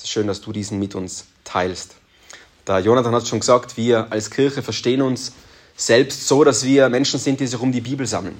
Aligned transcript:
Es 0.00 0.04
ist 0.04 0.12
schön, 0.12 0.28
dass 0.28 0.40
du 0.40 0.50
diesen 0.50 0.78
mit 0.78 0.94
uns 0.94 1.26
teilst. 1.44 1.96
Der 2.66 2.78
Jonathan 2.78 3.14
hat 3.14 3.28
schon 3.28 3.40
gesagt, 3.40 3.76
wir 3.76 4.10
als 4.10 4.30
Kirche 4.30 4.62
verstehen 4.62 5.02
uns 5.02 5.32
selbst 5.76 6.26
so, 6.26 6.42
dass 6.42 6.64
wir 6.64 6.88
Menschen 6.88 7.20
sind, 7.20 7.38
die 7.38 7.46
sich 7.46 7.60
um 7.60 7.70
die 7.70 7.82
Bibel 7.82 8.06
sammeln. 8.06 8.36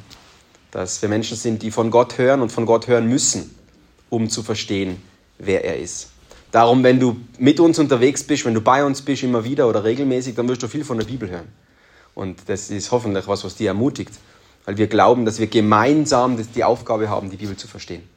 Dass 0.71 1.03
wir 1.03 1.11
Menschen 1.11 1.37
sind, 1.37 1.63
die 1.63 1.71
von 1.71 1.91
Gott 1.91 2.17
hören 2.17 2.41
und 2.41 2.51
von 2.51 2.65
Gott 2.65 2.87
hören 2.87 3.09
müssen, 3.09 3.55
um 4.09 4.31
zu 4.31 4.43
verstehen, 4.43 5.03
wer 5.37 5.63
er 5.63 5.77
ist. 5.77 6.09
Darum, 6.51 6.83
wenn 6.83 6.99
du 6.99 7.21
mit 7.37 7.61
uns 7.61 7.79
unterwegs 7.79 8.25
bist, 8.25 8.47
wenn 8.47 8.55
du 8.55 8.63
bei 8.63 8.83
uns 8.83 9.03
bist, 9.03 9.23
immer 9.23 9.45
wieder 9.45 9.69
oder 9.69 9.85
regelmäßig, 9.85 10.37
dann 10.37 10.49
wirst 10.49 10.63
du 10.63 10.67
viel 10.69 10.87
von 10.87 10.97
der 10.97 11.05
Bibel 11.05 11.29
hören. 11.29 11.49
Und 12.15 12.39
das 12.47 12.71
ist 12.71 12.91
hoffentlich 12.91 13.29
was, 13.29 13.45
was 13.45 13.57
dich 13.57 13.67
ermutigt, 13.67 14.13
weil 14.65 14.79
wir 14.79 14.87
glauben, 14.87 15.27
dass 15.27 15.39
wir 15.39 15.47
gemeinsam 15.47 16.43
die 16.55 16.65
Aufgabe 16.65 17.11
haben, 17.11 17.29
die 17.29 17.37
Bibel 17.37 17.59
zu 17.59 17.69
verstehen. 17.69 18.09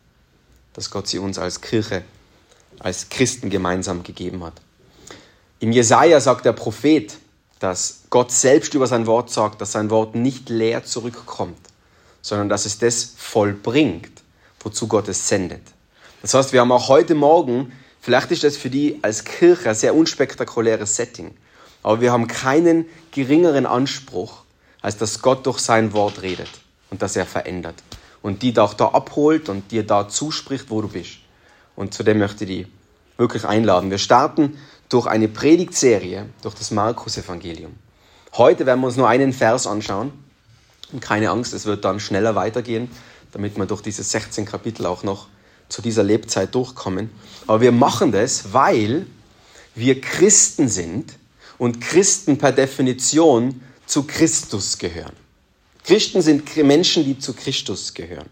Dass 0.72 0.90
Gott 0.90 1.10
sie 1.10 1.20
uns 1.20 1.38
als 1.38 1.60
Kirche, 1.60 2.04
als 2.80 3.10
Christen 3.10 3.50
gemeinsam 3.50 4.04
gegeben 4.04 4.44
hat. 4.44 4.54
Im 5.60 5.72
Jesaja 5.72 6.20
sagt 6.20 6.46
der 6.46 6.54
Prophet, 6.54 7.18
dass 7.60 8.02
Gott 8.10 8.32
selbst 8.32 8.74
über 8.74 8.88
sein 8.88 9.08
Wort 9.08 9.30
sagt, 9.30 9.62
dass 9.62 9.72
sein 9.72 9.90
Wort 9.90 10.16
nicht 10.16 10.50
leer 10.50 10.84
zurückkommt, 10.84 11.60
sondern 12.22 12.50
dass 12.50 12.66
es 12.66 12.78
das 12.78 13.14
vollbringt, 13.16 14.22
wozu 14.60 14.88
Gott 14.88 15.08
es 15.08 15.28
sendet. 15.28 15.62
Das 16.22 16.34
heißt, 16.34 16.52
wir 16.52 16.60
haben 16.60 16.72
auch 16.72 16.90
heute 16.90 17.16
Morgen, 17.16 17.72
vielleicht 18.02 18.32
ist 18.32 18.44
das 18.44 18.58
für 18.58 18.70
die 18.70 19.00
als 19.02 19.24
Kirche 19.24 19.70
ein 19.70 19.76
sehr 19.76 19.96
unspektakuläres 19.96 20.96
Setting, 20.96 21.34
aber 21.82 22.02
wir 22.02 22.12
haben 22.12 22.28
keinen 22.28 22.86
geringeren 23.12 23.66
Anspruch, 23.66 24.44
als 24.82 24.98
dass 24.98 25.22
Gott 25.22 25.46
durch 25.46 25.60
sein 25.60 25.94
Wort 25.94 26.22
redet 26.22 26.50
und 26.90 27.02
dass 27.02 27.16
er 27.16 27.26
verändert 27.26 27.76
und 28.22 28.42
die 28.42 28.58
auch 28.58 28.74
da 28.74 28.88
abholt 28.88 29.50
und 29.50 29.72
dir 29.72 29.86
da 29.86 30.10
zuspricht, 30.10 30.70
wo 30.70 30.82
du 30.82 30.88
bist. 30.88 31.20
Und 31.76 31.94
zu 31.94 32.04
dem 32.04 32.20
möchte 32.20 32.44
ich 32.44 32.50
die 32.50 32.68
wirklich 33.18 33.46
einladen. 33.46 33.90
Wir 33.90 33.98
starten 33.98 34.58
durch 34.90 35.08
eine 35.08 35.28
Predigtserie, 35.28 36.28
durch 36.42 36.56
das 36.56 36.72
Markus-Evangelium. 36.72 37.74
Heute 38.36 38.66
werden 38.66 38.82
wir 38.82 38.88
uns 38.88 38.98
nur 38.98 39.08
einen 39.08 39.34
Vers 39.34 39.68
anschauen. 39.68 40.12
Und 40.92 41.02
keine 41.02 41.30
Angst, 41.30 41.54
es 41.54 41.66
wird 41.66 41.86
dann 41.86 42.00
schneller 42.00 42.36
weitergehen, 42.36 42.90
damit 43.32 43.58
wir 43.58 43.66
durch 43.66 43.82
diese 43.82 44.04
16 44.04 44.46
Kapitel 44.46 44.86
auch 44.86 45.04
noch 45.04 45.28
zu 45.70 45.82
dieser 45.82 46.04
Lebzeit 46.04 46.54
durchkommen. 46.54 47.10
Aber 47.48 47.62
wir 47.62 47.72
machen 47.72 48.12
das, 48.12 48.54
weil 48.54 49.08
wir 49.76 50.00
Christen 50.02 50.70
sind 50.70 51.14
und 51.58 51.82
Christen 51.82 52.38
per 52.38 52.52
Definition 52.52 53.62
zu 53.86 54.04
Christus 54.04 54.78
gehören. 54.78 55.14
Christen 55.84 56.22
sind 56.22 56.56
Menschen, 56.58 57.04
die 57.04 57.18
zu 57.18 57.34
Christus 57.34 57.94
gehören. 57.94 58.28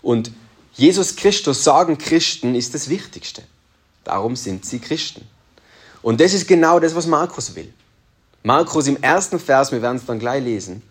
Und 0.00 0.30
Jesus 0.74 1.16
Christus 1.16 1.64
sagen 1.64 1.98
Christen 1.98 2.54
ist 2.54 2.74
das 2.74 2.88
Wichtigste. 2.88 3.42
Darum 4.04 4.36
sind 4.36 4.64
sie 4.64 4.78
Christen. 4.78 5.26
Und 6.02 6.20
das 6.20 6.32
ist 6.32 6.48
genau 6.48 6.80
das, 6.80 6.94
was 6.94 7.06
Markus 7.06 7.54
will. 7.54 7.72
Markus 8.42 8.86
im 8.86 9.00
ersten 9.02 9.38
Vers, 9.38 9.70
wir 9.70 9.82
werden 9.82 9.98
es 9.98 10.06
dann 10.06 10.18
gleich 10.18 10.42
lesen, 10.42 10.82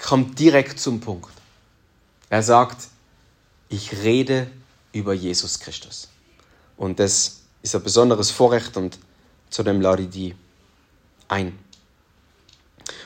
kommt 0.00 0.38
direkt 0.38 0.78
zum 0.78 1.00
Punkt. 1.00 1.32
Er 2.28 2.42
sagt, 2.42 2.88
ich 3.68 3.92
rede 4.02 4.50
über 4.92 5.14
Jesus 5.14 5.58
Christus. 5.58 6.08
Und 6.76 7.00
das 7.00 7.40
ist 7.62 7.74
ein 7.74 7.82
besonderes 7.82 8.30
Vorrecht 8.30 8.76
und 8.76 8.98
zu 9.50 9.62
dem 9.62 9.80
lade 9.80 10.04
ich 10.04 10.10
die 10.10 10.34
ein. 11.28 11.58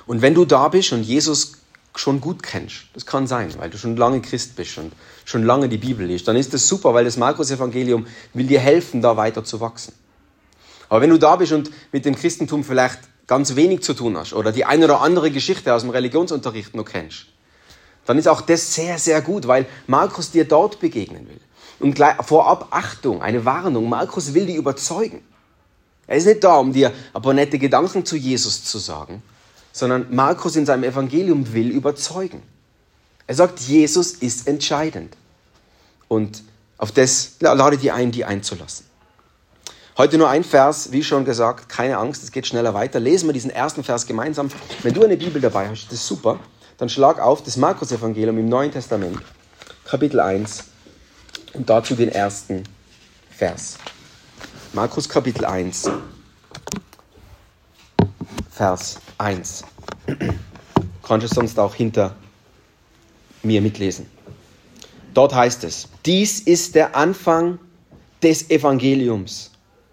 Und 0.07 0.23
wenn 0.23 0.35
du 0.35 0.45
da 0.45 0.69
bist 0.69 0.93
und 0.93 1.03
Jesus 1.03 1.55
schon 1.97 2.21
gut 2.21 2.43
kennst, 2.43 2.87
das 2.93 3.07
kann 3.07 3.27
sein, 3.27 3.53
weil 3.59 3.71
du 3.71 3.79
schon 3.79 3.97
lange 3.97 4.21
Christ 4.21 4.57
bist 4.57 4.79
und 4.79 4.93
schon 5.25 5.45
lange 5.45 5.69
die 5.69 5.79
Bibel 5.79 6.07
liest, 6.07 6.27
dann 6.27 6.37
ist 6.37 6.53
das 6.53 6.67
super, 6.67 6.93
weil 6.93 7.05
das 7.05 7.17
Markus-Evangelium 7.17 8.07
will 8.33 8.47
dir 8.47 8.61
helfen, 8.61 9.01
da 9.01 9.17
weiter 9.17 9.45
zu 9.45 9.61
wachsen. 9.61 9.95
Aber 10.89 11.01
wenn 11.01 11.11
du 11.11 11.19
da 11.19 11.37
bist 11.37 11.53
und 11.53 11.71
mit 11.93 12.05
dem 12.05 12.17
Christentum 12.17 12.65
vielleicht 12.65 12.99
ganz 13.27 13.57
wenig 13.57 13.83
zu 13.83 13.95
tun 13.95 14.17
hast 14.17 14.33
oder 14.33 14.53
die 14.53 14.65
eine 14.65 14.85
oder 14.85 15.01
andere 15.01 15.31
Geschichte 15.31 15.73
aus 15.73 15.83
dem 15.83 15.91
Religionsunterricht 15.91 16.75
noch 16.75 16.85
kennst, 16.85 17.27
dann 18.07 18.19
ist 18.19 18.29
auch 18.29 18.43
das 18.43 18.75
sehr, 18.75 18.99
sehr 18.99 19.23
gut, 19.23 19.47
weil 19.47 19.67
Markus 19.87 20.31
dir 20.31 20.45
dort 20.45 20.81
begegnen 20.81 21.29
will. 21.29 21.41
Und 21.81 21.95
gleich, 21.95 22.17
vorab 22.25 22.69
Achtung, 22.71 23.23
eine 23.23 23.45
Warnung, 23.45 23.89
Markus 23.89 24.35
will 24.35 24.47
dich 24.47 24.57
überzeugen. 24.57 25.23
Er 26.07 26.17
ist 26.17 26.27
nicht 26.27 26.45
da, 26.45 26.57
um 26.57 26.73
dir 26.73 26.93
ein 27.15 27.23
paar 27.23 27.33
nette 27.33 27.59
Gedanken 27.59 28.05
zu 28.05 28.17
Jesus 28.17 28.65
zu 28.65 28.79
sagen, 28.79 29.23
sondern 29.75 30.07
Markus 30.15 30.55
in 30.55 30.65
seinem 30.65 30.85
Evangelium 30.85 31.53
will 31.53 31.69
überzeugen. 31.69 32.43
Er 33.27 33.35
sagt, 33.35 33.59
Jesus 33.59 34.13
ist 34.13 34.47
entscheidend. 34.47 35.17
Und 36.07 36.45
auf 36.79 36.93
das 36.93 37.33
lade 37.41 37.77
die 37.77 37.91
ein, 37.91 38.13
die 38.13 38.25
einzulassen. 38.25 38.87
Heute 39.99 40.17
nur 40.17 40.29
ein 40.29 40.45
Vers, 40.45 40.93
wie 40.93 41.03
schon 41.03 41.25
gesagt, 41.25 41.69
keine 41.69 41.99
Angst, 41.99 42.23
es 42.23 42.31
geht 42.31 42.47
schneller 42.47 42.73
weiter. 42.73 43.01
Lesen 43.01 43.29
wir 43.29 43.33
diesen 43.33 43.51
ersten 43.51 43.83
Vers 43.83 44.07
gemeinsam. 44.07 44.49
Wenn 44.85 44.95
du 44.95 45.03
eine 45.03 45.17
Bibel 45.17 45.43
dabei 45.43 45.69
hast, 45.69 45.87
das 45.87 45.95
ist 45.95 46.07
super, 46.07 46.39
dann 46.79 46.89
schlag 46.89 47.19
auf 47.19 47.43
das 47.43 47.57
Markus-Evangelium 47.57 48.39
im 48.39 48.49
Neuen 48.49 48.71
Testament, 48.71 49.19
Kapitel 49.85 50.21
1 50.21 50.65
und 51.55 51.69
dazu 51.69 51.97
den 51.97 52.11
ersten 52.11 52.63
Vers. 53.29 53.79
Markus 54.73 55.09
Kapitel 55.09 55.45
1, 55.45 55.91
Vers 58.53 58.99
1. 59.19 59.65
Kannst 61.03 61.31
du 61.31 61.35
sonst 61.35 61.59
auch 61.59 61.75
hinter 61.75 62.17
mir 63.43 63.61
mitlesen. 63.61 64.07
Dort 65.13 65.35
heißt 65.35 65.65
es, 65.65 65.89
dies 66.07 66.41
ist 66.41 66.75
der 66.75 66.97
Anfang 66.97 67.59
des 68.23 68.51
Evangeliums 68.51 69.53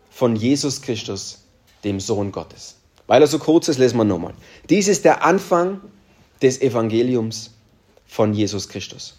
von 0.09 0.35
Jesus 0.35 0.81
Christus, 0.81 1.43
dem 1.83 1.99
Sohn 1.99 2.31
Gottes. 2.31 2.77
Weil 3.07 3.21
er 3.21 3.27
so 3.27 3.39
kurz 3.39 3.67
ist, 3.67 3.77
lesen 3.77 3.97
wir 3.97 4.03
nochmal. 4.03 4.33
Dies 4.69 4.87
ist 4.87 5.05
der 5.05 5.23
Anfang 5.23 5.81
des 6.41 6.61
Evangeliums 6.61 7.51
von 8.07 8.33
Jesus 8.33 8.69
Christus. 8.69 9.17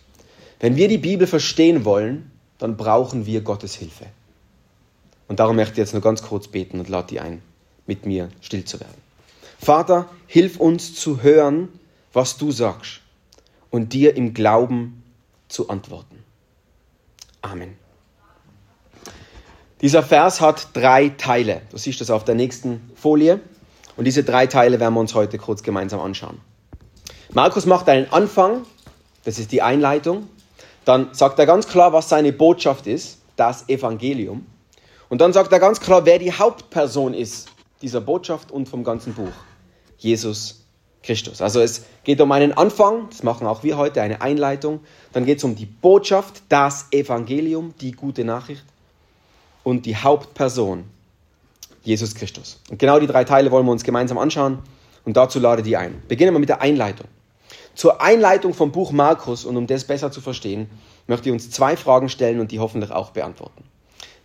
Wenn 0.61 0.77
wir 0.77 0.89
die 0.89 0.99
Bibel 0.99 1.27
verstehen 1.27 1.84
wollen, 1.84 2.31
dann 2.59 2.77
brauchen 2.77 3.27
wir 3.27 3.41
Gottes 3.43 3.75
Hilfe. 3.75 4.07
Und 5.29 5.41
darum 5.41 5.57
möchte 5.57 5.73
ich 5.73 5.79
jetzt 5.79 5.93
nur 5.93 6.03
ganz 6.03 6.23
kurz 6.23 6.49
beten 6.49 6.79
und 6.79 6.89
lade 6.89 7.09
die 7.09 7.21
ein, 7.21 7.43
mit 7.87 8.07
mir 8.07 8.29
still 8.41 8.65
zu 8.65 8.81
werden. 8.81 9.12
Vater, 9.62 10.09
hilf 10.27 10.59
uns 10.59 10.95
zu 10.95 11.23
hören, 11.23 11.69
was 12.12 12.37
du 12.37 12.50
sagst 12.50 13.00
und 13.71 13.93
dir 13.93 14.17
im 14.17 14.34
Glauben 14.34 15.05
zu 15.49 15.69
antworten. 15.69 16.25
Amen. 17.43 17.77
Dieser 19.81 20.03
Vers 20.03 20.41
hat 20.41 20.69
drei 20.72 21.11
Teile. 21.11 21.62
Du 21.71 21.77
siehst 21.77 22.01
das 22.01 22.11
auf 22.11 22.25
der 22.25 22.34
nächsten 22.34 22.91
Folie. 22.97 23.41
Und 23.97 24.05
diese 24.05 24.25
drei 24.25 24.49
Teile 24.49 24.81
werden 24.81 24.95
wir 24.95 25.01
uns 25.01 25.15
heute 25.15 25.39
kurz 25.39 25.62
gemeinsam 25.62 26.01
anschauen. 26.01 26.41
Markus 27.33 27.65
macht 27.65 27.89
einen 27.89 28.12
Anfang, 28.12 28.65
das 29.25 29.39
ist 29.39 29.53
die 29.53 29.62
Einleitung. 29.62 30.28
Dann 30.84 31.15
sagt 31.15 31.39
er 31.39 31.47
ganz 31.47 31.69
klar, 31.69 31.93
was 31.93 32.09
seine 32.09 32.33
Botschaft 32.33 32.89
ist, 32.89 33.19
das 33.37 33.69
Evangelium. 33.69 34.45
Und 35.09 35.21
dann 35.21 35.33
sagt 35.33 35.53
er 35.53 35.61
ganz 35.61 35.78
klar, 35.78 36.05
wer 36.05 36.19
die 36.19 36.33
Hauptperson 36.33 37.15
ist 37.15 37.49
dieser 37.81 38.01
Botschaft 38.01 38.51
und 38.51 38.69
vom 38.69 38.83
ganzen 38.83 39.15
Buch. 39.15 39.33
Jesus 40.03 40.63
Christus. 41.03 41.43
Also 41.43 41.61
es 41.61 41.85
geht 42.05 42.21
um 42.21 42.31
einen 42.33 42.53
Anfang, 42.53 43.09
das 43.11 43.23
machen 43.23 43.47
auch 43.47 43.63
wir 43.63 43.77
heute, 43.77 44.03
eine 44.03 44.21
Einleitung. 44.21 44.81
Dann 45.13 45.25
geht 45.25 45.39
es 45.39 45.45
um 45.45 45.57
die 45.57 45.67
Botschaft, 45.67 46.43
das 46.49 46.87
Evangelium, 46.91 47.75
die 47.81 47.93
gute 47.93 48.25
Nachricht 48.25 48.65
und 49.65 49.87
die 49.87 49.97
Hauptperson, 49.97 50.85
Jesus 51.83 52.15
Christus. 52.15 52.61
Und 52.71 52.79
genau 52.79 53.01
die 53.01 53.07
drei 53.07 53.25
Teile 53.25 53.51
wollen 53.51 53.67
wir 53.67 53.73
uns 53.73 53.85
gemeinsam 53.85 54.19
anschauen 54.19 54.59
und 55.05 55.17
dazu 55.17 55.41
lade 55.41 55.63
die 55.63 55.77
ein. 55.77 56.03
Beginnen 56.09 56.33
wir 56.33 56.39
mit 56.39 56.49
der 56.49 56.63
Einleitung. 56.63 57.07
Zur 57.75 58.03
Einleitung 58.03 58.55
vom 58.55 58.71
Buch 58.71 58.93
Markus 58.93 59.45
und 59.45 59.57
um 59.57 59.67
das 59.67 59.84
besser 59.84 60.13
zu 60.13 60.21
verstehen, 60.21 60.69
möchte 61.07 61.29
ich 61.29 61.33
uns 61.33 61.51
zwei 61.51 61.77
Fragen 61.77 62.09
stellen 62.09 62.39
und 62.39 62.53
die 62.53 62.61
hoffentlich 62.61 62.91
auch 62.91 63.11
beantworten. 63.11 63.65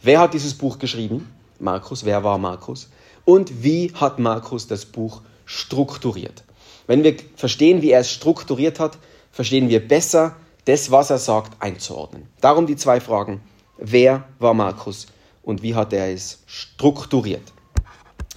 Wer 0.01 0.19
hat 0.19 0.33
dieses 0.33 0.53
Buch 0.53 0.79
geschrieben? 0.79 1.33
Markus. 1.59 2.05
Wer 2.05 2.23
war 2.23 2.37
Markus? 2.37 2.89
Und 3.25 3.63
wie 3.63 3.91
hat 3.93 4.19
Markus 4.19 4.67
das 4.67 4.85
Buch 4.85 5.21
strukturiert? 5.47 6.43
Wenn 6.85 7.03
wir 7.03 7.15
verstehen, 7.35 7.81
wie 7.81 7.89
er 7.89 8.01
es 8.01 8.11
strukturiert 8.11 8.79
hat, 8.79 8.99
verstehen 9.31 9.69
wir 9.69 9.85
besser, 9.85 10.35
das, 10.65 10.91
was 10.91 11.09
er 11.09 11.17
sagt, 11.17 11.59
einzuordnen. 11.59 12.27
Darum 12.41 12.67
die 12.67 12.75
zwei 12.75 13.01
Fragen. 13.01 13.41
Wer 13.79 14.27
war 14.37 14.53
Markus? 14.53 15.07
und 15.47 15.63
wie 15.63 15.75
hat 15.75 15.93
er 15.93 16.13
es 16.13 16.39
strukturiert. 16.45 17.53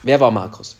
Wer 0.04 0.20
war 0.20 0.30
Markus? 0.30 0.76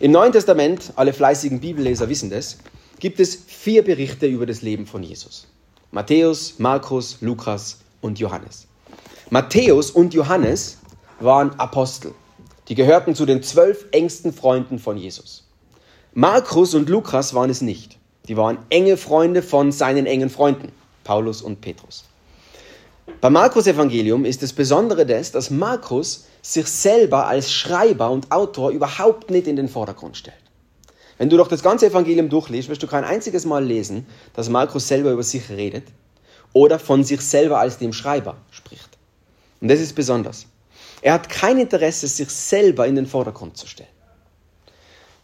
Im 0.00 0.10
Neuen 0.10 0.32
Testament, 0.32 0.92
alle 0.96 1.12
fleißigen 1.12 1.60
Bibelleser 1.60 2.08
wissen 2.08 2.30
das, 2.30 2.58
gibt 2.98 3.20
es 3.20 3.36
vier 3.46 3.84
Berichte 3.84 4.26
über 4.26 4.44
das 4.44 4.60
Leben 4.60 4.86
von 4.86 5.04
Jesus. 5.04 5.46
Matthäus, 5.92 6.58
Markus, 6.58 7.18
Lukas 7.20 7.78
und 8.00 8.18
Johannes. 8.18 8.66
Matthäus 9.30 9.92
und 9.92 10.14
Johannes 10.14 10.78
waren 11.20 11.50
Apostel. 11.60 12.12
Die 12.66 12.74
gehörten 12.74 13.14
zu 13.14 13.24
den 13.24 13.44
zwölf 13.44 13.86
engsten 13.92 14.32
Freunden 14.32 14.80
von 14.80 14.96
Jesus. 14.96 15.46
Markus 16.20 16.74
und 16.74 16.88
Lukas 16.88 17.32
waren 17.32 17.48
es 17.48 17.60
nicht. 17.60 17.96
Die 18.26 18.36
waren 18.36 18.58
enge 18.70 18.96
Freunde 18.96 19.40
von 19.40 19.70
seinen 19.70 20.04
engen 20.04 20.30
Freunden, 20.30 20.72
Paulus 21.04 21.42
und 21.42 21.60
Petrus. 21.60 22.06
Beim 23.20 23.34
Markus-Evangelium 23.34 24.24
ist 24.24 24.42
das 24.42 24.52
Besondere 24.52 25.06
das, 25.06 25.30
dass 25.30 25.50
Markus 25.50 26.24
sich 26.42 26.66
selber 26.66 27.28
als 27.28 27.52
Schreiber 27.52 28.10
und 28.10 28.32
Autor 28.32 28.72
überhaupt 28.72 29.30
nicht 29.30 29.46
in 29.46 29.54
den 29.54 29.68
Vordergrund 29.68 30.16
stellt. 30.16 30.42
Wenn 31.18 31.30
du 31.30 31.36
doch 31.36 31.46
das 31.46 31.62
ganze 31.62 31.86
Evangelium 31.86 32.28
durchliest, 32.28 32.68
wirst 32.68 32.82
du 32.82 32.88
kein 32.88 33.04
einziges 33.04 33.44
Mal 33.46 33.64
lesen, 33.64 34.04
dass 34.34 34.48
Markus 34.48 34.88
selber 34.88 35.12
über 35.12 35.22
sich 35.22 35.48
redet 35.50 35.84
oder 36.52 36.80
von 36.80 37.04
sich 37.04 37.20
selber 37.20 37.60
als 37.60 37.78
dem 37.78 37.92
Schreiber 37.92 38.38
spricht. 38.50 38.98
Und 39.60 39.68
das 39.68 39.78
ist 39.78 39.94
besonders. 39.94 40.46
Er 41.00 41.12
hat 41.12 41.28
kein 41.28 41.58
Interesse, 41.58 42.08
sich 42.08 42.30
selber 42.30 42.88
in 42.88 42.96
den 42.96 43.06
Vordergrund 43.06 43.56
zu 43.56 43.68
stellen. 43.68 43.97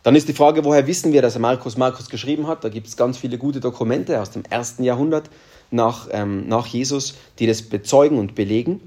Dann 0.04 0.16
ist 0.16 0.28
die 0.28 0.34
Frage, 0.34 0.64
woher 0.66 0.86
wissen 0.86 1.14
wir, 1.14 1.22
dass 1.22 1.34
er 1.34 1.40
Markus 1.40 1.78
Markus 1.78 2.10
geschrieben 2.10 2.46
hat? 2.46 2.62
Da 2.62 2.68
gibt 2.68 2.86
es 2.86 2.96
ganz 2.96 3.16
viele 3.16 3.38
gute 3.38 3.58
Dokumente 3.58 4.20
aus 4.20 4.30
dem 4.30 4.44
ersten 4.44 4.84
Jahrhundert 4.84 5.30
nach, 5.70 6.08
ähm, 6.12 6.46
nach 6.46 6.66
Jesus, 6.66 7.14
die 7.38 7.46
das 7.46 7.62
bezeugen 7.62 8.18
und 8.18 8.34
belegen. 8.34 8.86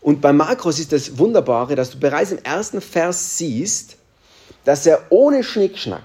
Und 0.00 0.22
bei 0.22 0.32
Markus 0.32 0.78
ist 0.78 0.92
das 0.92 1.18
Wunderbare, 1.18 1.76
dass 1.76 1.90
du 1.90 2.00
bereits 2.00 2.32
im 2.32 2.38
ersten 2.38 2.80
Vers 2.80 3.36
siehst, 3.36 3.98
dass 4.64 4.86
er 4.86 5.02
ohne 5.10 5.44
Schnickschnack, 5.44 6.04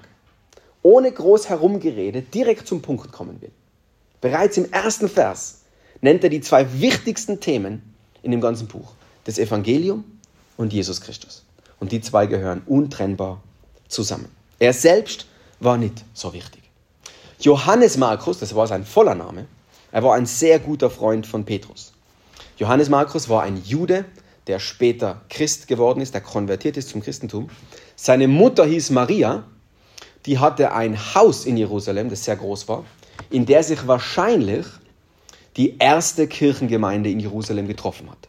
ohne 0.82 1.14
groß 1.14 1.48
herumgerede, 1.48 2.22
direkt 2.22 2.68
zum 2.68 2.82
Punkt 2.82 3.14
kommen 3.14 3.42
will. 3.42 3.52
Bereits 4.20 4.58
im 4.58 4.70
ersten 4.70 5.08
Vers 5.08 5.62
nennt 6.02 6.26
er 6.26 6.30
die 6.30 6.42
zwei 6.42 6.82
wichtigsten 6.82 7.40
Themen 7.40 7.96
in 8.22 8.32
dem 8.32 8.42
ganzen 8.42 8.68
Buch. 8.68 8.92
Das 9.24 9.40
Evangelium 9.40 10.04
und 10.58 10.74
Jesus 10.74 11.00
Christus. 11.00 11.46
Und 11.80 11.94
die 11.94 12.02
zwei 12.02 12.26
gehören 12.26 12.64
untrennbar 12.66 13.42
zusammen. 13.88 14.30
Er 14.60 14.74
selbst 14.74 15.28
war 15.60 15.78
nicht 15.78 16.04
so 16.14 16.34
wichtig. 16.34 16.64
Johannes 17.40 17.98
Markus, 17.98 18.40
das 18.40 18.56
war 18.56 18.68
sein 18.68 18.86
voller 18.86 19.16
Name, 19.16 19.48
er 19.92 20.04
war 20.04 20.16
ein 20.16 20.26
sehr 20.26 20.60
guter 20.60 20.90
Freund 20.90 21.28
von 21.28 21.46
Petrus. 21.46 21.94
Johannes 22.58 22.90
Markus 22.90 23.30
war 23.30 23.44
ein 23.44 23.62
Jude, 23.64 24.06
der 24.48 24.60
später 24.60 25.22
Christ 25.30 25.68
geworden 25.68 26.02
ist, 26.02 26.14
der 26.14 26.22
konvertiert 26.22 26.78
ist 26.78 26.90
zum 26.90 27.02
Christentum. 27.02 27.50
Seine 27.96 28.28
Mutter 28.28 28.66
hieß 28.66 28.92
Maria, 28.92 29.44
die 30.26 30.40
hatte 30.40 30.74
ein 30.74 31.16
Haus 31.16 31.46
in 31.46 31.58
Jerusalem, 31.58 32.10
das 32.10 32.26
sehr 32.26 32.36
groß 32.36 32.68
war, 32.68 32.86
in 33.30 33.46
der 33.46 33.64
sich 33.64 33.88
wahrscheinlich 33.88 34.66
die 35.58 35.78
erste 35.78 36.28
Kirchengemeinde 36.28 37.10
in 37.10 37.20
Jerusalem 37.20 37.68
getroffen 37.68 38.10
hat. 38.10 38.28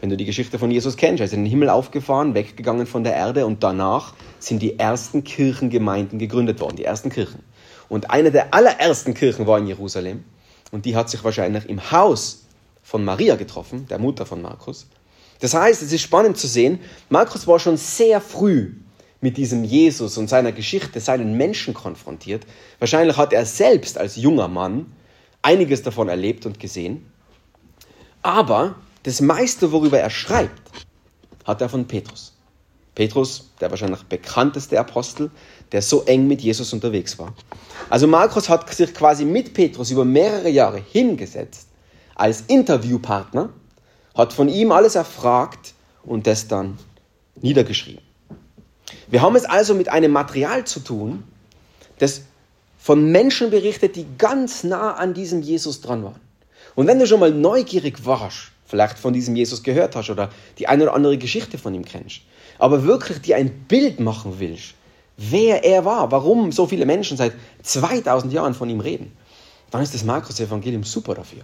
Wenn 0.00 0.08
du 0.08 0.16
die 0.16 0.24
Geschichte 0.24 0.58
von 0.58 0.70
Jesus 0.70 0.96
kennst, 0.96 1.20
er 1.20 1.26
ist 1.26 1.34
in 1.34 1.44
den 1.44 1.50
Himmel 1.50 1.68
aufgefahren, 1.68 2.34
weggegangen 2.34 2.86
von 2.86 3.04
der 3.04 3.14
Erde 3.14 3.44
und 3.44 3.62
danach 3.62 4.14
sind 4.38 4.62
die 4.62 4.78
ersten 4.78 5.24
Kirchengemeinden 5.24 6.18
gegründet 6.18 6.60
worden, 6.60 6.76
die 6.76 6.84
ersten 6.84 7.10
Kirchen. 7.10 7.42
Und 7.88 8.10
eine 8.10 8.30
der 8.30 8.54
allerersten 8.54 9.12
Kirchen 9.12 9.46
war 9.46 9.58
in 9.58 9.66
Jerusalem 9.66 10.24
und 10.70 10.86
die 10.86 10.96
hat 10.96 11.10
sich 11.10 11.22
wahrscheinlich 11.22 11.68
im 11.68 11.90
Haus 11.90 12.46
von 12.82 13.04
Maria 13.04 13.36
getroffen, 13.36 13.86
der 13.88 13.98
Mutter 13.98 14.24
von 14.24 14.40
Markus. 14.40 14.86
Das 15.40 15.54
heißt, 15.54 15.82
es 15.82 15.92
ist 15.92 16.02
spannend 16.02 16.38
zu 16.38 16.46
sehen, 16.46 16.80
Markus 17.10 17.46
war 17.46 17.58
schon 17.58 17.76
sehr 17.76 18.20
früh 18.20 18.72
mit 19.20 19.36
diesem 19.36 19.64
Jesus 19.64 20.16
und 20.16 20.28
seiner 20.28 20.52
Geschichte, 20.52 21.00
seinen 21.00 21.36
Menschen 21.36 21.74
konfrontiert. 21.74 22.46
Wahrscheinlich 22.78 23.18
hat 23.18 23.34
er 23.34 23.44
selbst 23.44 23.98
als 23.98 24.16
junger 24.16 24.48
Mann 24.48 24.92
einiges 25.42 25.82
davon 25.82 26.08
erlebt 26.08 26.46
und 26.46 26.58
gesehen. 26.58 27.06
Aber 28.22 28.76
das 29.02 29.20
meiste, 29.20 29.72
worüber 29.72 29.98
er 29.98 30.10
schreibt, 30.10 30.60
hat 31.44 31.60
er 31.60 31.68
von 31.68 31.86
Petrus. 31.86 32.34
Petrus, 32.94 33.50
der 33.60 33.70
wahrscheinlich 33.70 34.02
bekannteste 34.04 34.78
Apostel, 34.78 35.30
der 35.72 35.80
so 35.80 36.02
eng 36.04 36.26
mit 36.26 36.42
Jesus 36.42 36.72
unterwegs 36.72 37.18
war. 37.18 37.34
Also 37.88 38.06
Markus 38.06 38.48
hat 38.48 38.72
sich 38.74 38.92
quasi 38.92 39.24
mit 39.24 39.54
Petrus 39.54 39.90
über 39.90 40.04
mehrere 40.04 40.48
Jahre 40.48 40.78
hingesetzt 40.78 41.68
als 42.14 42.42
Interviewpartner, 42.48 43.50
hat 44.14 44.32
von 44.32 44.48
ihm 44.48 44.72
alles 44.72 44.96
erfragt 44.96 45.74
und 46.02 46.26
das 46.26 46.48
dann 46.48 46.78
niedergeschrieben. 47.40 48.02
Wir 49.08 49.22
haben 49.22 49.36
es 49.36 49.44
also 49.44 49.74
mit 49.74 49.88
einem 49.88 50.12
Material 50.12 50.66
zu 50.66 50.80
tun, 50.80 51.24
das 51.98 52.22
von 52.78 53.10
Menschen 53.10 53.50
berichtet, 53.50 53.96
die 53.96 54.06
ganz 54.18 54.64
nah 54.64 54.94
an 54.94 55.14
diesem 55.14 55.42
Jesus 55.42 55.80
dran 55.80 56.04
waren. 56.04 56.20
Und 56.74 56.86
wenn 56.86 56.98
du 56.98 57.06
schon 57.06 57.20
mal 57.20 57.30
neugierig 57.30 58.04
warst, 58.04 58.52
vielleicht 58.70 58.98
von 58.98 59.12
diesem 59.12 59.36
Jesus 59.36 59.62
gehört 59.62 59.96
hast 59.96 60.10
oder 60.10 60.30
die 60.58 60.68
eine 60.68 60.84
oder 60.84 60.94
andere 60.94 61.18
Geschichte 61.18 61.58
von 61.58 61.74
ihm 61.74 61.84
kennst, 61.84 62.20
aber 62.58 62.84
wirklich 62.84 63.20
dir 63.20 63.36
ein 63.36 63.50
Bild 63.66 64.00
machen 64.00 64.36
willst, 64.38 64.74
wer 65.16 65.64
er 65.64 65.84
war, 65.84 66.10
warum 66.12 66.52
so 66.52 66.66
viele 66.66 66.86
Menschen 66.86 67.16
seit 67.16 67.32
2000 67.62 68.32
Jahren 68.32 68.54
von 68.54 68.70
ihm 68.70 68.80
reden, 68.80 69.12
dann 69.70 69.82
ist 69.82 69.94
das 69.94 70.04
Markus-Evangelium 70.04 70.84
super 70.84 71.14
dafür. 71.14 71.42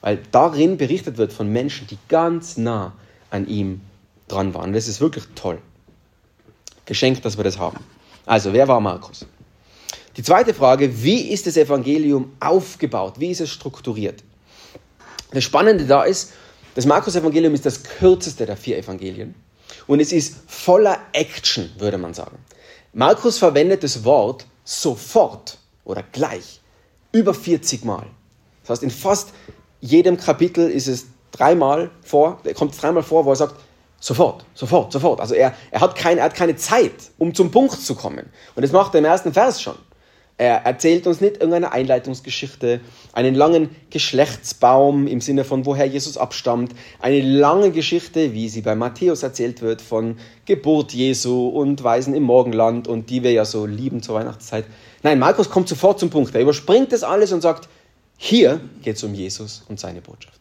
Weil 0.00 0.20
darin 0.30 0.76
berichtet 0.76 1.16
wird 1.18 1.32
von 1.32 1.48
Menschen, 1.48 1.86
die 1.88 1.98
ganz 2.08 2.56
nah 2.56 2.92
an 3.30 3.48
ihm 3.48 3.80
dran 4.28 4.54
waren. 4.54 4.72
Das 4.72 4.86
ist 4.86 5.00
wirklich 5.00 5.24
toll. 5.34 5.58
Geschenkt, 6.84 7.24
dass 7.24 7.36
wir 7.36 7.44
das 7.44 7.58
haben. 7.58 7.78
Also, 8.24 8.52
wer 8.52 8.68
war 8.68 8.80
Markus? 8.80 9.26
Die 10.16 10.22
zweite 10.22 10.54
Frage, 10.54 11.02
wie 11.02 11.30
ist 11.30 11.46
das 11.46 11.56
Evangelium 11.56 12.32
aufgebaut? 12.40 13.14
Wie 13.18 13.30
ist 13.30 13.40
es 13.40 13.50
strukturiert? 13.50 14.22
Das 15.32 15.44
Spannende 15.44 15.86
da 15.86 16.04
ist, 16.04 16.32
das 16.76 16.86
Markus-Evangelium 16.86 17.54
ist 17.54 17.66
das 17.66 17.82
kürzeste 17.82 18.46
der 18.46 18.56
vier 18.56 18.78
Evangelien 18.78 19.34
und 19.86 19.98
es 19.98 20.12
ist 20.12 20.36
voller 20.46 20.98
Action, 21.12 21.70
würde 21.78 21.98
man 21.98 22.14
sagen. 22.14 22.38
Markus 22.92 23.38
verwendet 23.38 23.82
das 23.82 24.04
Wort 24.04 24.46
sofort 24.62 25.58
oder 25.84 26.04
gleich 26.12 26.60
über 27.12 27.34
40 27.34 27.84
Mal. 27.84 28.06
Das 28.62 28.70
heißt, 28.70 28.82
in 28.82 28.90
fast 28.90 29.30
jedem 29.80 30.18
Kapitel 30.18 30.70
ist 30.70 30.86
es 30.86 31.06
dreimal 31.32 31.90
vor, 32.02 32.42
kommt 32.54 32.80
dreimal 32.80 33.02
vor, 33.02 33.24
wo 33.24 33.30
er 33.30 33.36
sagt, 33.36 33.54
Sofort, 33.98 34.44
sofort, 34.54 34.92
sofort. 34.92 35.20
Also 35.20 35.34
er, 35.34 35.54
er, 35.70 35.80
hat 35.80 35.96
kein, 35.96 36.18
er 36.18 36.24
hat 36.24 36.34
keine 36.34 36.54
Zeit, 36.54 36.92
um 37.16 37.34
zum 37.34 37.50
Punkt 37.50 37.80
zu 37.80 37.94
kommen. 37.94 38.30
Und 38.54 38.62
das 38.62 38.70
macht 38.70 38.94
er 38.94 38.98
im 38.98 39.06
ersten 39.06 39.32
Vers 39.32 39.62
schon. 39.62 39.74
Er 40.38 40.66
erzählt 40.66 41.06
uns 41.06 41.22
nicht 41.22 41.36
irgendeine 41.36 41.72
Einleitungsgeschichte, 41.72 42.80
einen 43.14 43.34
langen 43.34 43.70
Geschlechtsbaum 43.88 45.06
im 45.06 45.22
Sinne 45.22 45.44
von 45.44 45.64
woher 45.64 45.86
Jesus 45.86 46.18
abstammt, 46.18 46.74
eine 47.00 47.22
lange 47.22 47.70
Geschichte, 47.70 48.34
wie 48.34 48.50
sie 48.50 48.60
bei 48.60 48.74
Matthäus 48.74 49.22
erzählt 49.22 49.62
wird, 49.62 49.80
von 49.80 50.18
Geburt 50.44 50.92
Jesu 50.92 51.48
und 51.48 51.82
Weisen 51.82 52.14
im 52.14 52.24
Morgenland 52.24 52.86
und 52.86 53.08
die 53.08 53.22
wir 53.22 53.32
ja 53.32 53.46
so 53.46 53.64
lieben 53.64 54.02
zur 54.02 54.16
Weihnachtszeit. 54.16 54.66
Nein, 55.02 55.18
Markus 55.18 55.48
kommt 55.48 55.70
sofort 55.70 55.98
zum 55.98 56.10
Punkt. 56.10 56.34
Er 56.34 56.42
überspringt 56.42 56.92
das 56.92 57.02
alles 57.02 57.32
und 57.32 57.40
sagt, 57.40 57.70
hier 58.18 58.60
geht 58.82 58.96
es 58.96 59.04
um 59.04 59.14
Jesus 59.14 59.64
und 59.68 59.80
seine 59.80 60.02
Botschaft. 60.02 60.40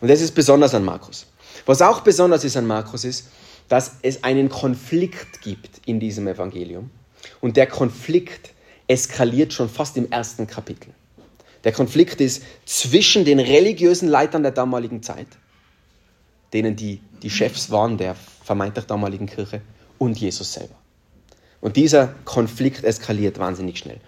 Und 0.00 0.08
das 0.08 0.20
ist 0.20 0.36
besonders 0.36 0.72
an 0.72 0.84
Markus. 0.84 1.26
Was 1.64 1.82
auch 1.82 2.00
besonders 2.00 2.44
ist 2.44 2.56
an 2.56 2.66
Markus 2.66 3.04
ist, 3.04 3.26
dass 3.68 3.96
es 4.02 4.22
einen 4.22 4.48
Konflikt 4.48 5.42
gibt 5.42 5.80
in 5.84 5.98
diesem 5.98 6.28
Evangelium. 6.28 6.90
Und 7.40 7.56
der 7.56 7.66
Konflikt 7.66 8.50
eskaliert 8.88 9.52
schon 9.52 9.68
fast 9.68 9.96
im 9.96 10.10
ersten 10.10 10.46
Kapitel. 10.46 10.92
Der 11.64 11.72
Konflikt 11.72 12.20
ist 12.20 12.42
zwischen 12.64 13.24
den 13.24 13.40
religiösen 13.40 14.08
Leitern 14.08 14.42
der 14.42 14.52
damaligen 14.52 15.02
Zeit, 15.02 15.26
denen 16.52 16.76
die, 16.76 17.00
die 17.22 17.30
Chefs 17.30 17.70
waren 17.70 17.98
der 17.98 18.14
vermeintlich 18.44 18.84
damaligen 18.86 19.26
Kirche, 19.26 19.60
und 19.98 20.18
Jesus 20.18 20.52
selber. 20.52 20.74
Und 21.60 21.76
dieser 21.76 22.14
Konflikt 22.24 22.84
eskaliert 22.84 23.38
wahnsinnig 23.38 23.78
schnell. 23.78 23.98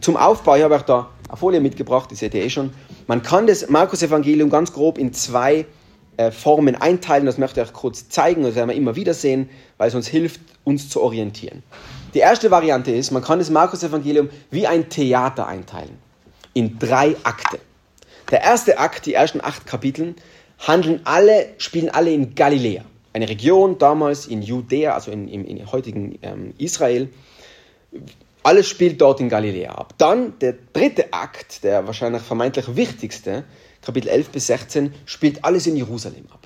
Zum 0.00 0.16
Aufbau, 0.16 0.56
ich 0.56 0.62
habe 0.62 0.76
auch 0.76 0.82
da 0.82 1.10
eine 1.28 1.36
Folie 1.36 1.60
mitgebracht, 1.60 2.10
die 2.10 2.14
seht 2.14 2.34
ihr 2.34 2.44
eh 2.44 2.50
schon. 2.50 2.72
Man 3.06 3.22
kann 3.22 3.46
das 3.46 3.68
Markus-Evangelium 3.68 4.50
ganz 4.50 4.72
grob 4.72 4.98
in 4.98 5.12
zwei 5.12 5.66
äh, 6.16 6.30
Formen 6.30 6.74
einteilen. 6.74 7.26
Das 7.26 7.38
möchte 7.38 7.60
ich 7.60 7.68
euch 7.68 7.72
kurz 7.72 8.08
zeigen, 8.08 8.42
das 8.42 8.54
werden 8.54 8.70
wir 8.70 8.76
immer 8.76 8.96
wieder 8.96 9.14
sehen, 9.14 9.48
weil 9.78 9.88
es 9.88 9.94
uns 9.94 10.06
hilft, 10.06 10.40
uns 10.64 10.88
zu 10.88 11.02
orientieren. 11.02 11.62
Die 12.14 12.18
erste 12.18 12.50
Variante 12.50 12.90
ist, 12.90 13.10
man 13.10 13.22
kann 13.22 13.38
das 13.38 13.48
Markus-Evangelium 13.48 14.28
wie 14.50 14.66
ein 14.66 14.88
Theater 14.90 15.46
einteilen. 15.46 15.98
In 16.52 16.78
drei 16.78 17.16
Akte. 17.22 17.58
Der 18.30 18.42
erste 18.42 18.78
Akt, 18.78 19.06
die 19.06 19.14
ersten 19.14 19.40
acht 19.42 19.66
Kapiteln, 19.66 20.16
handeln 20.58 21.00
alle, 21.04 21.54
spielen 21.58 21.88
alle 21.88 22.12
in 22.12 22.34
Galiläa. 22.34 22.84
Eine 23.14 23.28
Region 23.28 23.78
damals 23.78 24.26
in 24.26 24.42
Judäa, 24.42 24.94
also 24.94 25.10
in, 25.10 25.28
in, 25.28 25.44
in 25.44 25.70
heutigen 25.70 26.18
ähm, 26.22 26.54
Israel. 26.58 27.08
Alles 28.42 28.68
spielt 28.68 29.00
dort 29.00 29.20
in 29.20 29.28
Galiläa 29.28 29.72
ab. 29.72 29.94
Dann 29.98 30.38
der 30.40 30.54
dritte 30.72 31.12
Akt, 31.12 31.64
der 31.64 31.86
wahrscheinlich 31.86 32.22
vermeintlich 32.22 32.76
wichtigste, 32.76 33.44
Kapitel 33.82 34.08
11 34.08 34.28
bis 34.30 34.46
16, 34.46 34.94
spielt 35.06 35.44
alles 35.44 35.66
in 35.66 35.76
Jerusalem 35.76 36.26
ab. 36.30 36.41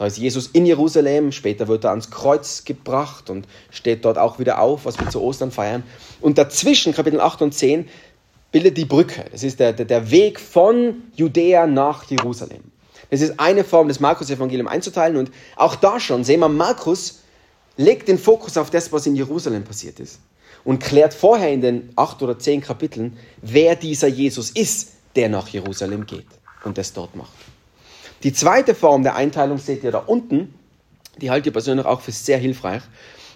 Da 0.00 0.06
ist 0.06 0.16
Jesus 0.16 0.46
in 0.54 0.64
Jerusalem, 0.64 1.30
später 1.30 1.68
wird 1.68 1.84
er 1.84 1.90
ans 1.90 2.10
Kreuz 2.10 2.64
gebracht 2.64 3.28
und 3.28 3.46
steht 3.68 4.06
dort 4.06 4.16
auch 4.16 4.38
wieder 4.38 4.58
auf, 4.58 4.86
was 4.86 4.98
wir 4.98 5.10
zu 5.10 5.20
Ostern 5.20 5.50
feiern. 5.50 5.82
Und 6.22 6.38
dazwischen, 6.38 6.94
Kapitel 6.94 7.20
8 7.20 7.42
und 7.42 7.52
10, 7.52 7.86
bildet 8.50 8.78
die 8.78 8.86
Brücke. 8.86 9.26
Das 9.30 9.42
ist 9.42 9.60
der, 9.60 9.74
der, 9.74 10.10
Weg 10.10 10.40
von 10.40 11.02
Judäa 11.16 11.66
nach 11.66 12.04
Jerusalem. 12.04 12.62
Das 13.10 13.20
ist 13.20 13.38
eine 13.38 13.62
Form, 13.62 13.88
das 13.88 14.00
Markus-Evangelium 14.00 14.68
einzuteilen. 14.68 15.18
Und 15.18 15.32
auch 15.56 15.76
da 15.76 16.00
schon 16.00 16.24
sehen 16.24 16.40
wir, 16.40 16.48
Markus 16.48 17.20
legt 17.76 18.08
den 18.08 18.18
Fokus 18.18 18.56
auf 18.56 18.70
das, 18.70 18.90
was 18.92 19.04
in 19.04 19.16
Jerusalem 19.16 19.64
passiert 19.64 20.00
ist. 20.00 20.20
Und 20.64 20.82
klärt 20.82 21.12
vorher 21.12 21.52
in 21.52 21.60
den 21.60 21.92
acht 21.96 22.22
oder 22.22 22.38
zehn 22.38 22.62
Kapiteln, 22.62 23.18
wer 23.42 23.76
dieser 23.76 24.08
Jesus 24.08 24.48
ist, 24.48 24.92
der 25.14 25.28
nach 25.28 25.48
Jerusalem 25.48 26.06
geht 26.06 26.28
und 26.64 26.78
das 26.78 26.94
dort 26.94 27.14
macht. 27.14 27.49
Die 28.22 28.32
zweite 28.32 28.74
Form 28.74 29.02
der 29.02 29.16
Einteilung 29.16 29.58
seht 29.58 29.82
ihr 29.82 29.92
da 29.92 29.98
unten, 29.98 30.54
die 31.20 31.30
halte 31.30 31.48
ich 31.48 31.52
persönlich 31.52 31.86
auch 31.86 32.00
für 32.00 32.12
sehr 32.12 32.38
hilfreich, 32.38 32.82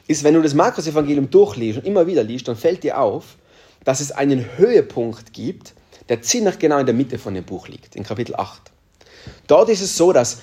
ist, 0.06 0.24
wenn 0.24 0.34
du 0.34 0.42
das 0.42 0.54
Markus-Evangelium 0.54 1.30
durchliest 1.30 1.78
und 1.78 1.86
immer 1.86 2.06
wieder 2.06 2.22
liest, 2.22 2.48
dann 2.48 2.56
fällt 2.56 2.82
dir 2.82 2.98
auf, 2.98 3.36
dass 3.84 4.00
es 4.00 4.12
einen 4.12 4.58
Höhepunkt 4.58 5.32
gibt, 5.32 5.74
der 6.08 6.20
ziemlich 6.20 6.58
genau 6.58 6.78
in 6.78 6.86
der 6.86 6.94
Mitte 6.94 7.18
von 7.18 7.34
dem 7.34 7.44
Buch 7.44 7.68
liegt, 7.68 7.96
in 7.96 8.02
Kapitel 8.02 8.36
8. 8.36 8.60
Dort 9.46 9.70
ist 9.70 9.80
es 9.80 9.96
so, 9.96 10.12
dass 10.12 10.42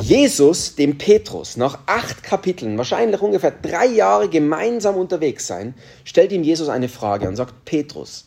Jesus 0.00 0.76
dem 0.76 0.96
Petrus 0.96 1.56
nach 1.56 1.80
acht 1.86 2.22
Kapiteln, 2.22 2.78
wahrscheinlich 2.78 3.20
ungefähr 3.20 3.50
drei 3.50 3.86
Jahre 3.86 4.28
gemeinsam 4.28 4.96
unterwegs 4.96 5.46
sein, 5.46 5.74
stellt 6.04 6.32
ihm 6.32 6.44
Jesus 6.44 6.68
eine 6.68 6.88
Frage 6.88 7.28
und 7.28 7.36
sagt, 7.36 7.64
Petrus, 7.64 8.26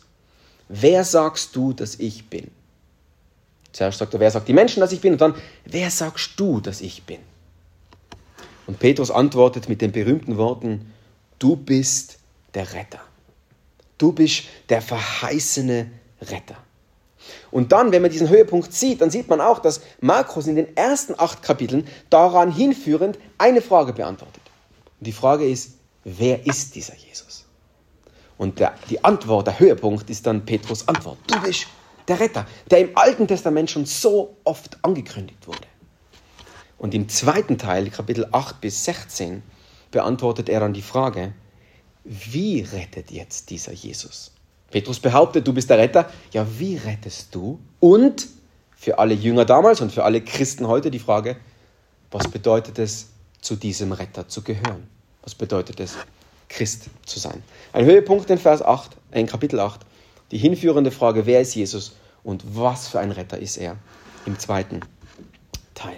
wer 0.68 1.04
sagst 1.04 1.56
du, 1.56 1.72
dass 1.72 1.98
ich 1.98 2.28
bin? 2.28 2.50
Zuerst 3.76 3.98
sagt 3.98 4.14
er, 4.14 4.20
wer 4.20 4.30
sagt 4.30 4.48
die 4.48 4.54
Menschen, 4.54 4.80
dass 4.80 4.90
ich 4.92 5.02
bin? 5.02 5.12
Und 5.12 5.20
dann, 5.20 5.34
wer 5.66 5.90
sagst 5.90 6.40
du, 6.40 6.60
dass 6.60 6.80
ich 6.80 7.02
bin? 7.02 7.18
Und 8.66 8.78
Petrus 8.78 9.10
antwortet 9.10 9.68
mit 9.68 9.82
den 9.82 9.92
berühmten 9.92 10.38
Worten, 10.38 10.94
du 11.38 11.56
bist 11.56 12.16
der 12.54 12.72
Retter. 12.72 13.00
Du 13.98 14.12
bist 14.12 14.44
der 14.70 14.80
verheißene 14.80 15.90
Retter. 16.22 16.56
Und 17.50 17.72
dann, 17.72 17.92
wenn 17.92 18.00
man 18.00 18.10
diesen 18.10 18.30
Höhepunkt 18.30 18.72
sieht, 18.72 19.02
dann 19.02 19.10
sieht 19.10 19.28
man 19.28 19.42
auch, 19.42 19.58
dass 19.58 19.82
Markus 20.00 20.46
in 20.46 20.56
den 20.56 20.74
ersten 20.74 21.12
acht 21.18 21.42
Kapiteln 21.42 21.86
daran 22.08 22.50
hinführend 22.50 23.18
eine 23.36 23.60
Frage 23.60 23.92
beantwortet. 23.92 24.42
Und 25.00 25.06
die 25.06 25.12
Frage 25.12 25.46
ist, 25.46 25.72
wer 26.02 26.46
ist 26.46 26.74
dieser 26.76 26.96
Jesus? 26.96 27.44
Und 28.38 28.58
der, 28.58 28.72
die 28.88 29.04
Antwort, 29.04 29.46
der 29.46 29.60
Höhepunkt 29.60 30.08
ist 30.08 30.26
dann 30.26 30.46
Petrus 30.46 30.88
Antwort. 30.88 31.18
Du 31.26 31.38
bist 31.42 31.66
der 32.08 32.20
Retter, 32.20 32.46
der 32.70 32.80
im 32.80 32.90
Alten 32.96 33.26
Testament 33.26 33.70
schon 33.70 33.86
so 33.86 34.36
oft 34.44 34.82
angekündigt 34.82 35.46
wurde. 35.46 35.66
Und 36.78 36.94
im 36.94 37.08
zweiten 37.08 37.58
Teil, 37.58 37.90
Kapitel 37.90 38.28
8 38.30 38.60
bis 38.60 38.84
16, 38.84 39.42
beantwortet 39.90 40.48
er 40.48 40.60
dann 40.60 40.72
die 40.72 40.82
Frage, 40.82 41.32
wie 42.04 42.60
rettet 42.60 43.10
jetzt 43.10 43.50
dieser 43.50 43.72
Jesus? 43.72 44.32
Petrus 44.70 45.00
behauptet, 45.00 45.46
du 45.46 45.52
bist 45.52 45.70
der 45.70 45.78
Retter. 45.78 46.10
Ja, 46.32 46.46
wie 46.58 46.76
rettest 46.76 47.34
du? 47.34 47.58
Und 47.80 48.28
für 48.76 48.98
alle 48.98 49.14
Jünger 49.14 49.44
damals 49.44 49.80
und 49.80 49.92
für 49.92 50.04
alle 50.04 50.20
Christen 50.20 50.68
heute 50.68 50.90
die 50.90 50.98
Frage, 50.98 51.36
was 52.10 52.28
bedeutet 52.28 52.78
es, 52.78 53.08
zu 53.40 53.56
diesem 53.56 53.92
Retter 53.92 54.28
zu 54.28 54.42
gehören? 54.42 54.88
Was 55.22 55.34
bedeutet 55.34 55.80
es, 55.80 55.96
Christ 56.48 56.86
zu 57.04 57.18
sein? 57.18 57.42
Ein 57.72 57.84
Höhepunkt 57.84 58.28
in 58.30 58.38
Vers 58.38 58.62
8, 58.62 58.96
in 59.12 59.26
Kapitel 59.26 59.60
8, 59.60 59.80
die 60.30 60.38
hinführende 60.38 60.90
Frage, 60.90 61.26
wer 61.26 61.40
ist 61.40 61.54
Jesus 61.54 61.92
und 62.24 62.42
was 62.56 62.88
für 62.88 63.00
ein 63.00 63.12
Retter 63.12 63.38
ist 63.38 63.56
er 63.56 63.76
im 64.26 64.38
zweiten 64.38 64.80
Teil. 65.74 65.96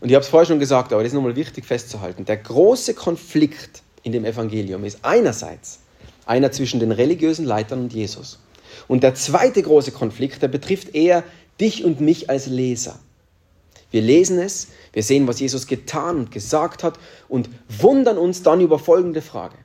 Und 0.00 0.10
ich 0.10 0.14
habe 0.14 0.22
es 0.22 0.28
vorher 0.28 0.46
schon 0.46 0.58
gesagt, 0.58 0.92
aber 0.92 1.02
das 1.02 1.12
ist 1.12 1.14
nochmal 1.14 1.36
wichtig 1.36 1.64
festzuhalten. 1.64 2.24
Der 2.24 2.36
große 2.36 2.94
Konflikt 2.94 3.82
in 4.02 4.12
dem 4.12 4.24
Evangelium 4.24 4.84
ist 4.84 4.98
einerseits 5.02 5.80
einer 6.26 6.52
zwischen 6.52 6.78
den 6.78 6.92
religiösen 6.92 7.44
Leitern 7.44 7.80
und 7.80 7.92
Jesus. 7.92 8.38
Und 8.86 9.02
der 9.02 9.14
zweite 9.14 9.62
große 9.62 9.92
Konflikt, 9.92 10.42
der 10.42 10.48
betrifft 10.48 10.94
eher 10.94 11.24
dich 11.60 11.84
und 11.84 12.00
mich 12.00 12.30
als 12.30 12.46
Leser. 12.46 12.98
Wir 13.90 14.02
lesen 14.02 14.38
es, 14.38 14.68
wir 14.92 15.02
sehen, 15.02 15.26
was 15.26 15.40
Jesus 15.40 15.66
getan 15.66 16.18
und 16.18 16.30
gesagt 16.30 16.84
hat 16.84 16.98
und 17.28 17.48
wundern 17.68 18.18
uns 18.18 18.42
dann 18.42 18.60
über 18.60 18.78
folgende 18.78 19.22
Frage. 19.22 19.56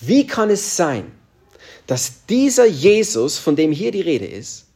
Wie 0.00 0.26
kann 0.26 0.50
es 0.50 0.76
sein, 0.76 1.10
dass 1.86 2.26
dieser 2.26 2.66
Jesus, 2.66 3.38
von 3.38 3.56
dem 3.56 3.72
hier 3.72 3.90
die 3.90 4.00
Rede 4.00 4.26
ist, 4.26 4.66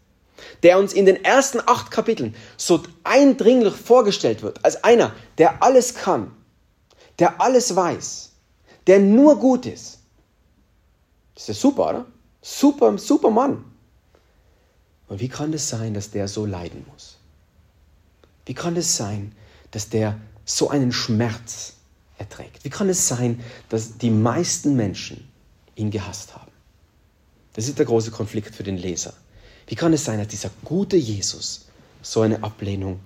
der 0.62 0.78
uns 0.78 0.92
in 0.92 1.06
den 1.06 1.24
ersten 1.24 1.60
acht 1.64 1.90
Kapiteln 1.90 2.34
so 2.56 2.82
eindringlich 3.04 3.74
vorgestellt 3.74 4.42
wird, 4.42 4.64
als 4.64 4.82
einer, 4.84 5.14
der 5.38 5.62
alles 5.62 5.94
kann, 5.94 6.32
der 7.18 7.40
alles 7.40 7.74
weiß, 7.74 8.32
der 8.86 9.00
nur 9.00 9.38
gut 9.38 9.66
ist. 9.66 9.98
Das 11.34 11.48
ist 11.48 11.60
super, 11.60 11.90
oder? 11.90 12.06
Super, 12.42 12.96
super 12.98 13.30
Mann. 13.30 13.64
Und 15.08 15.20
wie 15.20 15.28
kann 15.28 15.52
es 15.52 15.68
sein, 15.68 15.94
dass 15.94 16.10
der 16.10 16.28
so 16.28 16.46
leiden 16.46 16.84
muss? 16.92 17.18
Wie 18.44 18.54
kann 18.54 18.76
es 18.76 18.96
sein, 18.96 19.32
dass 19.70 19.88
der 19.88 20.18
so 20.44 20.70
einen 20.70 20.92
Schmerz 20.92 21.74
erträgt? 22.18 22.64
Wie 22.64 22.70
kann 22.70 22.88
es 22.88 23.08
sein, 23.08 23.42
dass 23.68 23.98
die 23.98 24.10
meisten 24.10 24.76
Menschen 24.76 25.28
ihn 25.74 25.90
gehasst 25.90 26.34
haben? 26.34 26.52
Das 27.56 27.68
ist 27.68 27.78
der 27.78 27.86
große 27.86 28.10
Konflikt 28.10 28.54
für 28.54 28.62
den 28.62 28.76
Leser. 28.76 29.14
Wie 29.66 29.74
kann 29.74 29.94
es 29.94 30.04
sein, 30.04 30.18
dass 30.18 30.28
dieser 30.28 30.50
gute 30.62 30.96
Jesus 30.96 31.66
so 32.02 32.20
eine 32.20 32.44
Ablehnung 32.44 33.00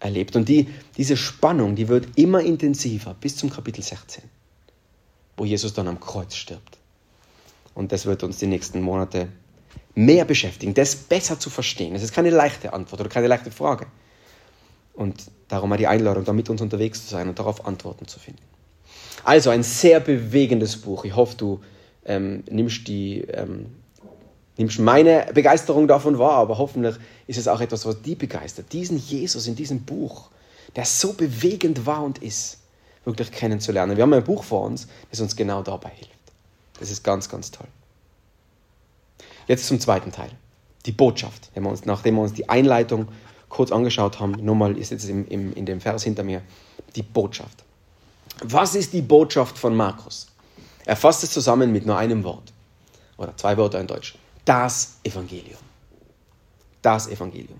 erlebt? 0.00 0.34
Und 0.34 0.48
die, 0.48 0.68
diese 0.96 1.16
Spannung, 1.16 1.76
die 1.76 1.86
wird 1.86 2.08
immer 2.16 2.40
intensiver 2.40 3.14
bis 3.14 3.36
zum 3.36 3.50
Kapitel 3.50 3.82
16, 3.82 4.24
wo 5.36 5.44
Jesus 5.44 5.74
dann 5.74 5.86
am 5.86 6.00
Kreuz 6.00 6.34
stirbt. 6.34 6.76
Und 7.72 7.92
das 7.92 8.04
wird 8.04 8.24
uns 8.24 8.38
die 8.38 8.48
nächsten 8.48 8.80
Monate 8.80 9.28
mehr 9.94 10.24
beschäftigen, 10.24 10.74
das 10.74 10.96
besser 10.96 11.38
zu 11.38 11.48
verstehen. 11.48 11.94
Das 11.94 12.02
ist 12.02 12.12
keine 12.12 12.30
leichte 12.30 12.72
Antwort 12.72 13.00
oder 13.00 13.10
keine 13.10 13.28
leichte 13.28 13.52
Frage. 13.52 13.86
Und 14.92 15.24
darum 15.46 15.70
mal 15.70 15.76
die 15.76 15.86
Einladung, 15.86 16.24
da 16.24 16.32
mit 16.32 16.50
uns 16.50 16.60
unterwegs 16.60 17.04
zu 17.04 17.10
sein 17.10 17.28
und 17.28 17.38
darauf 17.38 17.64
Antworten 17.64 18.08
zu 18.08 18.18
finden. 18.18 18.42
Also 19.22 19.50
ein 19.50 19.62
sehr 19.62 20.00
bewegendes 20.00 20.76
Buch. 20.78 21.04
Ich 21.04 21.14
hoffe, 21.14 21.36
du 21.36 21.60
ähm, 22.04 22.42
nimmst 22.50 22.88
die 22.88 23.20
ähm, 23.20 23.66
nimmst 24.56 24.78
meine 24.78 25.26
Begeisterung 25.34 25.88
davon 25.88 26.18
wahr, 26.18 26.36
aber 26.36 26.58
hoffentlich 26.58 26.96
ist 27.26 27.38
es 27.38 27.48
auch 27.48 27.60
etwas, 27.60 27.86
was 27.86 28.02
die 28.02 28.14
begeistert. 28.14 28.72
Diesen 28.72 28.98
Jesus 28.98 29.46
in 29.46 29.56
diesem 29.56 29.82
Buch, 29.82 30.30
der 30.76 30.84
so 30.84 31.12
bewegend 31.12 31.86
war 31.86 32.02
und 32.02 32.18
ist, 32.22 32.58
wirklich 33.04 33.30
kennenzulernen. 33.32 33.96
Wir 33.96 34.02
haben 34.02 34.14
ein 34.14 34.24
Buch 34.24 34.44
vor 34.44 34.62
uns, 34.62 34.86
das 35.10 35.20
uns 35.20 35.36
genau 35.36 35.62
dabei 35.62 35.90
hilft. 35.90 36.12
Das 36.80 36.90
ist 36.90 37.02
ganz, 37.02 37.28
ganz 37.28 37.50
toll. 37.50 37.66
Jetzt 39.46 39.66
zum 39.66 39.78
zweiten 39.78 40.10
Teil. 40.10 40.30
Die 40.86 40.92
Botschaft. 40.92 41.50
Wir 41.52 41.64
uns, 41.66 41.84
nachdem 41.84 42.14
wir 42.14 42.22
uns 42.22 42.32
die 42.32 42.48
Einleitung 42.48 43.08
kurz 43.48 43.72
angeschaut 43.72 44.20
haben, 44.20 44.32
nochmal 44.42 44.76
ist 44.78 44.90
jetzt 44.90 45.08
im, 45.08 45.28
im, 45.28 45.52
in 45.52 45.66
dem 45.66 45.80
Vers 45.80 46.02
hinter 46.02 46.22
mir 46.22 46.40
die 46.96 47.02
Botschaft. 47.02 47.62
Was 48.42 48.74
ist 48.74 48.92
die 48.92 49.02
Botschaft 49.02 49.58
von 49.58 49.76
Markus? 49.76 50.28
Er 50.86 50.96
fasst 50.96 51.22
es 51.24 51.30
zusammen 51.30 51.72
mit 51.72 51.86
nur 51.86 51.96
einem 51.96 52.24
Wort. 52.24 52.52
Oder 53.16 53.36
zwei 53.36 53.56
Wörter 53.56 53.80
in 53.80 53.86
Deutsch 53.86 54.16
das 54.44 54.98
Evangelium. 55.02 55.58
Das 56.82 57.08
Evangelium. 57.08 57.58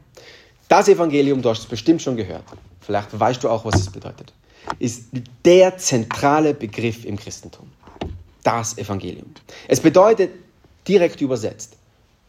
Das 0.68 0.88
Evangelium, 0.88 1.40
du 1.40 1.50
hast 1.50 1.60
es 1.60 1.66
bestimmt 1.66 2.02
schon 2.02 2.16
gehört, 2.16 2.44
vielleicht 2.80 3.18
weißt 3.18 3.42
du 3.42 3.48
auch, 3.48 3.64
was 3.64 3.80
es 3.80 3.90
bedeutet, 3.90 4.32
ist 4.78 5.04
der 5.44 5.76
zentrale 5.76 6.54
Begriff 6.54 7.04
im 7.04 7.16
Christentum. 7.16 7.70
Das 8.42 8.76
Evangelium. 8.78 9.32
Es 9.68 9.80
bedeutet 9.80 10.30
direkt 10.86 11.20
übersetzt 11.20 11.76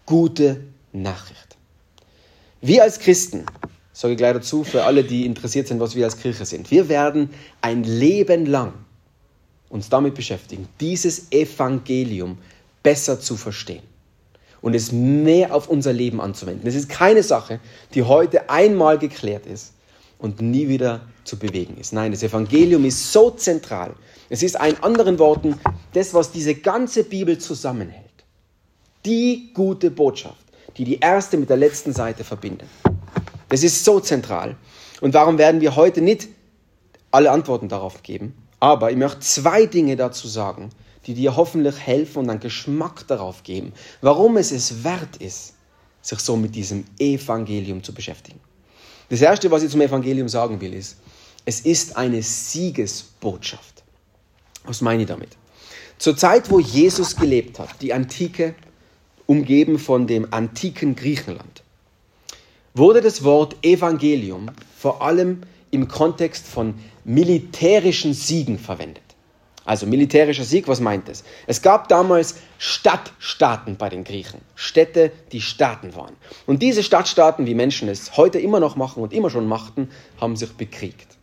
gute 0.05 0.62
Nachricht. 0.93 1.57
Wir 2.62 2.83
als 2.83 3.00
Christen, 3.00 3.45
sage 3.91 4.13
ich 4.13 4.17
gleich 4.17 4.33
dazu, 4.33 4.63
für 4.63 4.83
alle, 4.83 5.03
die 5.03 5.25
interessiert 5.25 5.67
sind, 5.67 5.79
was 5.79 5.95
wir 5.95 6.05
als 6.05 6.17
Kirche 6.17 6.45
sind, 6.45 6.71
wir 6.71 6.88
werden 6.89 7.29
ein 7.62 7.83
Leben 7.83 8.45
lang 8.45 8.74
uns 9.69 9.89
damit 9.89 10.15
beschäftigen, 10.15 10.67
dieses 10.79 11.31
Evangelium 11.31 12.38
besser 12.83 13.19
zu 13.19 13.35
verstehen 13.35 13.83
und 14.65 14.74
es 14.74 14.91
mehr 14.91 15.53
auf 15.53 15.69
unser 15.69 15.93
Leben 15.93 16.19
anzuwenden. 16.19 16.67
Es 16.67 16.74
ist 16.74 16.89
keine 16.89 17.22
Sache, 17.22 17.60
die 17.93 18.01
heute 18.01 18.50
einmal 18.50 18.98
geklärt 18.98 19.45
ist 19.45 19.74
und 20.17 20.41
nie 20.41 20.67
wieder 20.67 21.01
zu 21.24 21.38
bewegen 21.38 21.77
ist. 21.77 21.93
Nein, 21.93 22.12
das 22.12 22.24
Evangelium 22.24 22.84
ist 22.84 23.13
so 23.13 23.29
zentral. 23.29 23.93
Es 24.27 24.41
ist 24.41 24.55
in 24.55 24.75
anderen 24.81 25.19
Worten 25.19 25.60
das, 25.93 26.15
was 26.15 26.31
diese 26.31 26.55
ganze 26.55 27.03
Bibel 27.03 27.38
zusammenhält. 27.38 28.10
Die 29.05 29.51
gute 29.53 29.91
Botschaft, 29.91 30.43
die 30.77 30.84
die 30.84 30.98
erste 30.98 31.38
mit 31.38 31.51
der 31.51 31.57
letzten 31.57 31.93
Seite 31.93 32.24
verbindet. 32.24 32.67
Das 33.50 33.62
ist 33.62 33.86
so 33.86 34.00
zentral. 34.00 34.55
Und 35.00 35.13
warum 35.13 35.38
werden 35.38 35.62
wir 35.62 35.75
heute 35.75 36.01
nicht 36.01 36.27
alle 37.12 37.29
Antworten 37.29 37.69
darauf 37.69 38.01
geben? 38.01 38.34
Aber 38.60 38.89
ich 38.89 38.98
möchte 38.98 39.19
zwei 39.19 39.67
Dinge 39.67 39.95
dazu 39.95 40.27
sagen, 40.27 40.72
die 41.05 41.13
dir 41.13 41.35
hoffentlich 41.35 41.77
helfen 41.77 42.19
und 42.19 42.29
einen 42.29 42.39
Geschmack 42.39 43.07
darauf 43.07 43.43
geben, 43.43 43.74
warum 44.01 44.38
es 44.38 44.51
es 44.51 44.83
wert 44.83 45.17
ist, 45.17 45.53
sich 46.01 46.19
so 46.19 46.35
mit 46.35 46.55
diesem 46.55 46.85
Evangelium 47.00 47.83
zu 47.83 47.93
beschäftigen. 47.93 48.39
Das 49.09 49.21
Erste, 49.21 49.51
was 49.51 49.63
ich 49.63 49.71
zum 49.71 49.81
Evangelium 49.81 50.29
sagen 50.29 50.59
will, 50.62 50.74
ist, 50.74 50.97
es 51.45 51.62
ist 51.62 51.95
eine 51.95 52.24
Siegesbotschaft. 52.24 53.83
Was 54.63 54.81
meine 54.81 55.03
ich 55.03 55.07
damit? 55.07 55.29
Zur 55.97 56.17
Zeit, 56.17 56.50
wo 56.50 56.59
Jesus 56.59 57.15
gelebt 57.15 57.59
hat, 57.59 57.69
die 57.81 57.93
Antike, 57.93 58.55
umgeben 59.27 59.79
von 59.79 60.07
dem 60.07 60.33
antiken 60.33 60.95
Griechenland, 60.95 61.63
wurde 62.74 63.01
das 63.01 63.24
Wort 63.24 63.55
Evangelium 63.63 64.51
vor 64.77 65.01
allem 65.01 65.41
im 65.71 65.88
Kontext 65.88 66.45
von 66.45 66.75
militärischen 67.03 68.13
Siegen 68.13 68.59
verwendet. 68.59 69.04
Also 69.65 69.88
militärischer 69.88 70.43
Sieg, 70.43 70.67
was 70.67 70.79
meint 70.79 71.10
es? 71.10 71.24
Es 71.48 71.62
gab 71.62 71.89
damals 71.89 72.36
Stadtstaaten 72.60 73.77
bei 73.77 73.89
den 73.89 74.03
Griechen. 74.03 74.41
Städte, 74.53 75.12
die 75.31 75.41
Staaten 75.41 75.95
waren. 75.95 76.13
Und 76.45 76.62
diese 76.62 76.84
Stadtstaaten, 76.84 77.48
wie 77.48 77.55
Menschen 77.55 77.89
es 77.89 78.15
heute 78.15 78.39
immer 78.39 78.60
noch 78.60 78.75
machen 78.75 79.01
und 79.01 79.12
immer 79.12 79.31
schon 79.31 79.48
machten, 79.48 79.89
haben 80.22 80.36
sich 80.36 80.53
bekriegt. 80.53 81.15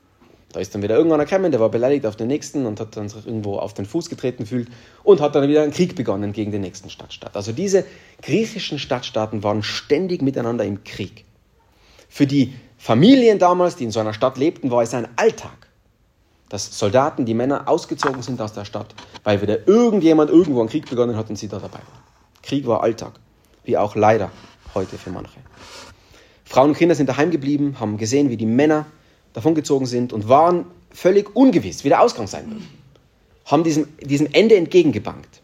Da 0.52 0.61
ist 0.61 0.75
dann 0.75 0.82
wieder 0.82 0.96
irgendwann 0.96 1.20
gekommen, 1.20 1.50
der 1.50 1.61
war 1.61 1.70
beleidigt 1.70 2.04
auf 2.04 2.16
den 2.16 2.26
nächsten 2.26 2.66
und 2.66 2.78
hat 2.78 2.96
dann 2.96 3.08
sich 3.08 3.25
irgendwo 3.26 3.56
auf 3.56 3.72
den 3.72 3.87
Fuß 3.87 4.11
getreten 4.11 4.44
fühlt 4.44 4.68
und 5.02 5.20
hat 5.20 5.34
dann 5.34 5.49
wieder 5.49 5.62
einen 5.62 5.72
Krieg 5.72 5.96
begonnen 5.96 6.32
gegen 6.32 6.52
den 6.52 6.61
nächsten 6.61 6.90
Stadtstaat. 6.90 7.37
Also 7.37 7.52
diese 7.52 7.87
griechischen 8.20 8.78
Stadtstaaten 8.78 9.42
waren 9.42 9.62
ständig 9.62 10.20
miteinander 10.20 10.64
im 10.64 10.84
Krieg. 10.84 11.25
Für 12.08 12.26
die 12.26 12.52
Familien 12.76 13.38
damals, 13.38 13.76
die 13.76 13.84
in 13.84 13.90
so 13.90 14.00
einer 14.00 14.12
Stadt 14.12 14.37
lebten, 14.37 14.70
war 14.70 14.82
es 14.82 14.92
ein 14.92 15.08
Alltag, 15.16 15.68
dass 16.52 16.78
Soldaten, 16.78 17.25
die 17.25 17.32
Männer 17.32 17.66
ausgezogen 17.66 18.21
sind 18.21 18.38
aus 18.42 18.52
der 18.52 18.66
Stadt, 18.66 18.94
weil 19.25 19.40
wieder 19.40 19.66
irgendjemand 19.66 20.30
irgendwo 20.30 20.61
einen 20.61 20.68
Krieg 20.68 20.88
begonnen 20.88 21.16
hat 21.16 21.30
und 21.30 21.37
sie 21.37 21.49
da 21.49 21.56
dabei 21.59 21.78
waren. 21.78 22.02
Krieg 22.42 22.66
war 22.66 22.82
Alltag, 22.82 23.12
wie 23.64 23.78
auch 23.78 23.97
leider 23.97 24.30
heute 24.75 24.99
für 24.99 25.09
manche. 25.09 25.38
Frauen 26.44 26.68
und 26.68 26.76
Kinder 26.76 26.94
sind 26.94 27.09
daheim 27.09 27.30
geblieben, 27.30 27.80
haben 27.80 27.97
gesehen, 27.97 28.28
wie 28.28 28.37
die 28.37 28.44
Männer 28.44 28.85
davongezogen 29.32 29.87
sind 29.87 30.12
und 30.12 30.28
waren 30.28 30.66
völlig 30.90 31.35
ungewiss, 31.35 31.85
wie 31.85 31.88
der 31.88 32.02
Ausgang 32.02 32.26
sein 32.26 32.50
wird. 32.50 32.62
Haben 33.47 33.64
diesem, 33.64 33.88
diesem 34.02 34.28
Ende 34.30 34.56
entgegengebankt. 34.56 35.40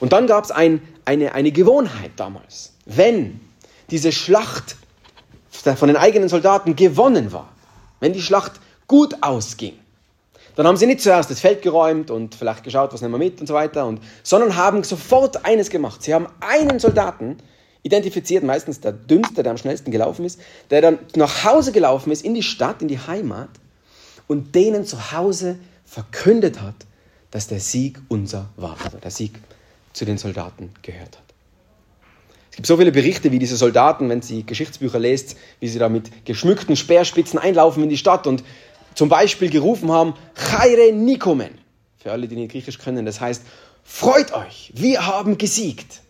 Und 0.00 0.12
dann 0.12 0.26
gab 0.26 0.42
es 0.42 0.50
ein, 0.50 0.82
eine, 1.04 1.34
eine 1.34 1.52
Gewohnheit 1.52 2.10
damals. 2.16 2.72
Wenn 2.84 3.38
diese 3.90 4.10
Schlacht 4.10 4.74
von 5.50 5.86
den 5.86 5.96
eigenen 5.96 6.28
Soldaten 6.28 6.74
gewonnen 6.74 7.30
war, 7.30 7.52
wenn 8.00 8.12
die 8.12 8.22
Schlacht 8.22 8.54
gut 8.88 9.14
ausging, 9.20 9.74
dann 10.56 10.66
haben 10.66 10.76
sie 10.76 10.86
nicht 10.86 11.00
zuerst 11.00 11.30
das 11.30 11.40
Feld 11.40 11.62
geräumt 11.62 12.10
und 12.10 12.34
vielleicht 12.34 12.64
geschaut, 12.64 12.92
was 12.92 13.00
nehmen 13.02 13.14
wir 13.14 13.18
mit 13.18 13.40
und 13.40 13.46
so 13.46 13.54
weiter, 13.54 13.86
und, 13.86 14.00
sondern 14.22 14.56
haben 14.56 14.82
sofort 14.84 15.44
eines 15.44 15.70
gemacht. 15.70 16.02
Sie 16.02 16.14
haben 16.14 16.26
einen 16.40 16.78
Soldaten 16.78 17.38
identifiziert, 17.82 18.44
meistens 18.44 18.80
der 18.80 18.92
dünnste, 18.92 19.42
der 19.42 19.52
am 19.52 19.58
schnellsten 19.58 19.90
gelaufen 19.90 20.24
ist, 20.24 20.40
der 20.70 20.82
dann 20.82 20.98
nach 21.16 21.44
Hause 21.44 21.72
gelaufen 21.72 22.12
ist, 22.12 22.24
in 22.24 22.34
die 22.34 22.42
Stadt, 22.42 22.82
in 22.82 22.88
die 22.88 22.98
Heimat 22.98 23.48
und 24.28 24.54
denen 24.54 24.84
zu 24.84 25.12
Hause 25.12 25.58
verkündet 25.86 26.60
hat, 26.60 26.74
dass 27.30 27.48
der 27.48 27.60
Sieg 27.60 27.98
unser 28.08 28.46
war, 28.56 28.76
also 28.84 28.98
der 28.98 29.10
Sieg 29.10 29.32
zu 29.92 30.04
den 30.04 30.18
Soldaten 30.18 30.70
gehört 30.82 31.16
hat. 31.16 31.30
Es 32.50 32.56
gibt 32.56 32.66
so 32.66 32.76
viele 32.76 32.90
Berichte, 32.90 33.30
wie 33.30 33.38
diese 33.38 33.56
Soldaten, 33.56 34.08
wenn 34.08 34.22
sie 34.22 34.44
Geschichtsbücher 34.44 34.98
lest, 34.98 35.36
wie 35.60 35.68
sie 35.68 35.78
da 35.78 35.88
mit 35.88 36.24
geschmückten 36.26 36.76
Speerspitzen 36.76 37.38
einlaufen 37.38 37.82
in 37.84 37.88
die 37.88 37.96
Stadt 37.96 38.26
und 38.26 38.42
zum 39.00 39.08
Beispiel 39.08 39.48
gerufen 39.48 39.90
haben, 39.90 40.12
Chaire 40.34 40.92
Nikomen. 40.92 41.56
Für 41.96 42.12
alle, 42.12 42.28
die 42.28 42.36
nicht 42.36 42.52
Griechisch 42.52 42.76
können, 42.76 43.06
das 43.06 43.18
heißt, 43.18 43.44
freut 43.82 44.34
euch, 44.34 44.72
wir 44.74 45.06
haben 45.06 45.38
gesiegt. 45.38 46.02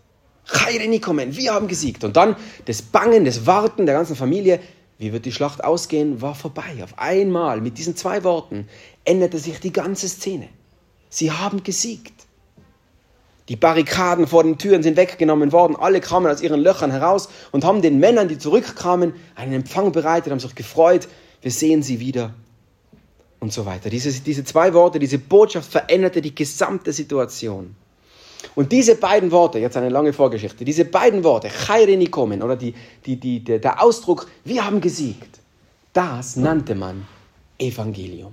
Chaire 0.45 0.89
Nikomen, 0.89 1.37
wir 1.37 1.55
haben 1.55 1.69
gesiegt. 1.69 2.03
Und 2.03 2.17
dann 2.17 2.35
das 2.65 2.83
Bangen, 2.83 3.25
das 3.25 3.47
Warten 3.47 3.87
der 3.87 3.95
ganzen 3.95 4.17
Familie, 4.17 4.59
wie 4.99 5.13
wird 5.13 5.25
die 5.25 5.31
Schlacht 5.31 5.63
ausgehen, 5.63 6.21
war 6.21 6.35
vorbei. 6.35 6.83
Auf 6.83 6.99
einmal, 6.99 7.61
mit 7.61 7.79
diesen 7.79 7.95
zwei 7.95 8.25
Worten, 8.25 8.67
änderte 9.05 9.39
sich 9.39 9.61
die 9.61 9.73
ganze 9.73 10.09
Szene. 10.09 10.49
Sie 11.11 11.31
haben 11.31 11.63
gesiegt. 11.63 12.27
Die 13.49 13.55
Barrikaden 13.55 14.27
vor 14.27 14.43
den 14.43 14.59
Türen 14.59 14.83
sind 14.83 14.97
weggenommen 14.97 15.53
worden. 15.53 15.77
Alle 15.77 16.01
kamen 16.01 16.27
aus 16.27 16.43
ihren 16.43 16.61
Löchern 16.61 16.91
heraus 16.91 17.29
und 17.53 17.65
haben 17.65 17.83
den 17.83 18.01
Männern, 18.01 18.27
die 18.27 18.39
zurückkamen, 18.39 19.15
einen 19.37 19.53
Empfang 19.53 19.93
bereitet, 19.93 20.33
haben 20.33 20.41
sich 20.41 20.57
gefreut. 20.57 21.07
Wir 21.41 21.53
sehen 21.53 21.85
sie 21.85 22.01
wieder. 22.01 22.35
Und 23.41 23.53
so 23.53 23.65
weiter. 23.65 23.89
Diese, 23.89 24.13
diese 24.21 24.45
zwei 24.45 24.73
Worte, 24.75 24.99
diese 24.99 25.19
Botschaft 25.19 25.73
veränderte 25.73 26.21
die 26.21 26.35
gesamte 26.35 26.93
Situation. 26.93 27.75
Und 28.55 28.73
diese 28.73 28.97
beiden 28.97 29.31
Worte, 29.31 29.59
jetzt 29.59 29.77
eine 29.77 29.89
lange 29.89 30.13
Vorgeschichte, 30.13 30.65
diese 30.65 30.85
beiden 30.85 31.25
Worte, 31.25 31.49
Chaireni 31.49 32.07
kommen, 32.07 32.43
oder 32.43 32.57
die, 32.57 32.75
die, 33.05 33.17
die, 33.17 33.43
der, 33.43 33.59
der 33.59 33.83
Ausdruck, 33.83 34.29
wir 34.45 34.65
haben 34.65 34.81
gesiegt, 34.81 35.41
das 35.93 36.37
nannte 36.37 36.75
man 36.75 37.07
Evangelium 37.59 38.33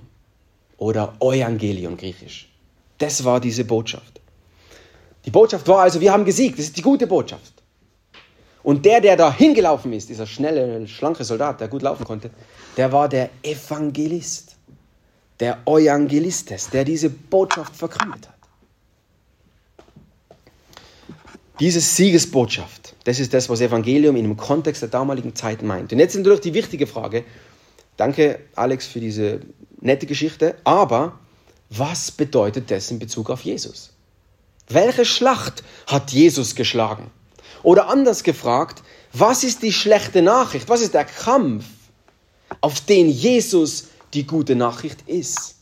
oder 0.78 1.14
Evangelium 1.20 1.96
griechisch. 1.96 2.48
Das 2.98 3.24
war 3.24 3.40
diese 3.40 3.64
Botschaft. 3.64 4.20
Die 5.24 5.30
Botschaft 5.30 5.66
war 5.68 5.80
also, 5.80 6.00
wir 6.00 6.12
haben 6.12 6.24
gesiegt, 6.24 6.58
das 6.58 6.66
ist 6.66 6.76
die 6.76 6.82
gute 6.82 7.06
Botschaft. 7.06 7.52
Und 8.62 8.84
der, 8.84 9.00
der 9.00 9.16
da 9.16 9.32
hingelaufen 9.32 9.92
ist, 9.92 10.08
dieser 10.08 10.26
schnelle, 10.26 10.86
schlanke 10.88 11.24
Soldat, 11.24 11.60
der 11.60 11.68
gut 11.68 11.82
laufen 11.82 12.04
konnte, 12.04 12.30
der 12.76 12.92
war 12.92 13.08
der 13.08 13.30
Evangelist, 13.42 14.47
der 15.40 15.58
Evangelistes, 15.66 16.70
der 16.70 16.84
diese 16.84 17.10
Botschaft 17.10 17.76
verkündet 17.76 18.28
hat. 18.28 18.34
Diese 21.60 21.80
Siegesbotschaft, 21.80 22.94
das 23.04 23.18
ist 23.18 23.34
das, 23.34 23.48
was 23.48 23.60
Evangelium 23.60 24.16
in 24.16 24.24
dem 24.24 24.36
Kontext 24.36 24.82
der 24.82 24.88
damaligen 24.88 25.34
Zeit 25.34 25.62
meint. 25.62 25.92
Und 25.92 25.98
jetzt 25.98 26.16
natürlich 26.16 26.40
die 26.40 26.54
wichtige 26.54 26.86
Frage, 26.86 27.24
danke 27.96 28.40
Alex 28.54 28.86
für 28.86 29.00
diese 29.00 29.40
nette 29.80 30.06
Geschichte, 30.06 30.56
aber 30.64 31.18
was 31.70 32.10
bedeutet 32.10 32.70
das 32.70 32.90
in 32.90 32.98
Bezug 32.98 33.30
auf 33.30 33.40
Jesus? 33.42 33.90
Welche 34.68 35.04
Schlacht 35.04 35.64
hat 35.86 36.10
Jesus 36.12 36.54
geschlagen? 36.54 37.10
Oder 37.62 37.88
anders 37.88 38.22
gefragt, 38.22 38.82
was 39.12 39.42
ist 39.42 39.62
die 39.62 39.72
schlechte 39.72 40.22
Nachricht? 40.22 40.68
Was 40.68 40.80
ist 40.80 40.94
der 40.94 41.04
Kampf, 41.04 41.64
auf 42.60 42.80
den 42.80 43.08
Jesus 43.08 43.88
die 44.14 44.26
gute 44.26 44.54
Nachricht 44.54 45.02
ist? 45.08 45.56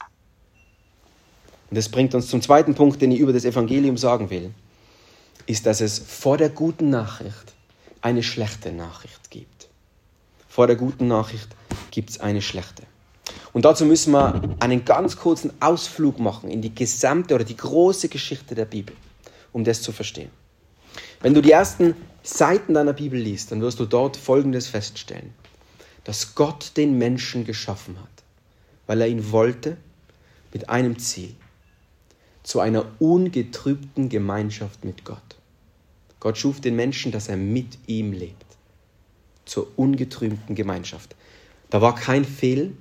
Und 1.71 1.77
das 1.77 1.89
bringt 1.89 2.15
uns 2.15 2.29
zum 2.29 2.41
zweiten 2.43 2.75
Punkt, 2.75 3.03
den 3.03 3.11
ich 3.11 3.21
über 3.21 3.33
das 3.33 3.45
Evangelium 3.45 3.97
sagen 3.97 4.31
will 4.31 4.55
ist, 5.47 5.67
dass 5.67 5.81
es 5.81 5.99
vor 5.99 6.37
der 6.37 6.51
guten 6.51 6.91
Nachricht 6.91 7.55
eine 8.01 8.23
schlechte 8.23 8.73
Nachricht 8.73 9.31
gibt. 9.31 9.69
Vor 10.49 10.67
der 10.67 10.77
guten 10.77 11.07
Nachricht 11.07 11.49
gibt 11.91 12.11
es 12.11 12.21
eine 12.21 12.43
schlechte. 12.43 12.83
Und 13.53 13.65
dazu 13.65 13.85
müssen 13.85 14.13
wir 14.13 14.57
einen 14.61 14.85
ganz 14.85 15.17
kurzen 15.17 15.51
Ausflug 15.61 16.19
machen 16.19 16.51
in 16.51 16.63
die 16.63 16.75
gesamte 16.75 17.35
oder 17.35 17.45
die 17.45 17.57
große 17.57 18.09
Geschichte 18.09 18.55
der 18.55 18.65
Bibel, 18.65 18.95
um 19.53 19.65
das 19.65 19.83
zu 19.83 19.93
verstehen. 19.93 20.31
Wenn 21.21 21.35
du 21.35 21.41
die 21.41 21.53
ersten 21.53 21.95
Seiten 22.23 22.75
deiner 22.75 22.93
Bibel 22.93 23.19
liest, 23.19 23.53
dann 23.53 23.61
wirst 23.61 23.81
du 23.81 23.87
dort 23.87 24.17
Folgendes 24.17 24.67
feststellen, 24.67 25.33
dass 26.05 26.35
Gott 26.35 26.73
den 26.77 26.99
Menschen 26.99 27.45
geschaffen 27.45 27.99
hat, 27.99 28.16
weil 28.87 29.01
er 29.01 29.09
ihn 29.09 29.33
wollte 29.33 29.77
mit 30.53 30.69
einem 30.69 30.99
Ziel, 30.99 31.35
zu 32.43 32.61
einer 32.61 32.87
ungetrübten 33.01 34.09
Gemeinschaft 34.09 34.85
mit 34.85 35.05
Gott. 35.05 35.37
Gott 36.21 36.39
schuf 36.39 36.61
den 36.61 36.77
Menschen, 36.77 37.13
dass 37.13 37.29
er 37.29 37.37
mit 37.37 37.79
ihm 37.87 38.13
lebt. 38.13 38.47
Zur 39.45 39.69
ungetrübten 39.77 40.55
Gemeinschaft. 40.55 41.15
Da 41.71 41.83
war 41.83 41.95
kein 41.95 42.25
Fehl, 42.25 42.77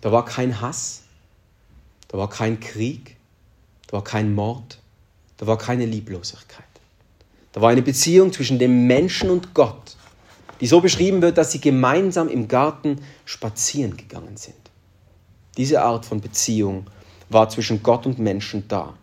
da 0.00 0.10
war 0.12 0.24
kein 0.24 0.60
Hass, 0.60 1.02
da 2.08 2.18
war 2.18 2.28
kein 2.28 2.58
Krieg, 2.58 3.16
da 3.86 3.98
war 3.98 4.04
kein 4.04 4.34
Mord, 4.34 4.78
da 5.36 5.46
war 5.46 5.58
keine 5.58 5.86
Lieblosigkeit. 5.86 6.64
Da 7.52 7.60
war 7.60 7.70
eine 7.70 7.82
Beziehung 7.82 8.32
zwischen 8.32 8.58
dem 8.58 8.86
Menschen 8.86 9.28
und 9.28 9.54
Gott, 9.54 9.96
die 10.60 10.66
so 10.66 10.80
beschrieben 10.80 11.20
wird, 11.20 11.36
dass 11.36 11.52
sie 11.52 11.60
gemeinsam 11.60 12.28
im 12.28 12.48
Garten 12.48 13.02
spazieren 13.26 13.96
gegangen 13.96 14.36
sind. 14.36 14.61
Diese 15.56 15.82
Art 15.82 16.06
von 16.06 16.20
Beziehung 16.20 16.86
war 17.28 17.48
zwischen 17.48 17.82
Gott 17.82 18.06
und 18.06 18.18
Menschen 18.18 18.66
da. 18.68 18.94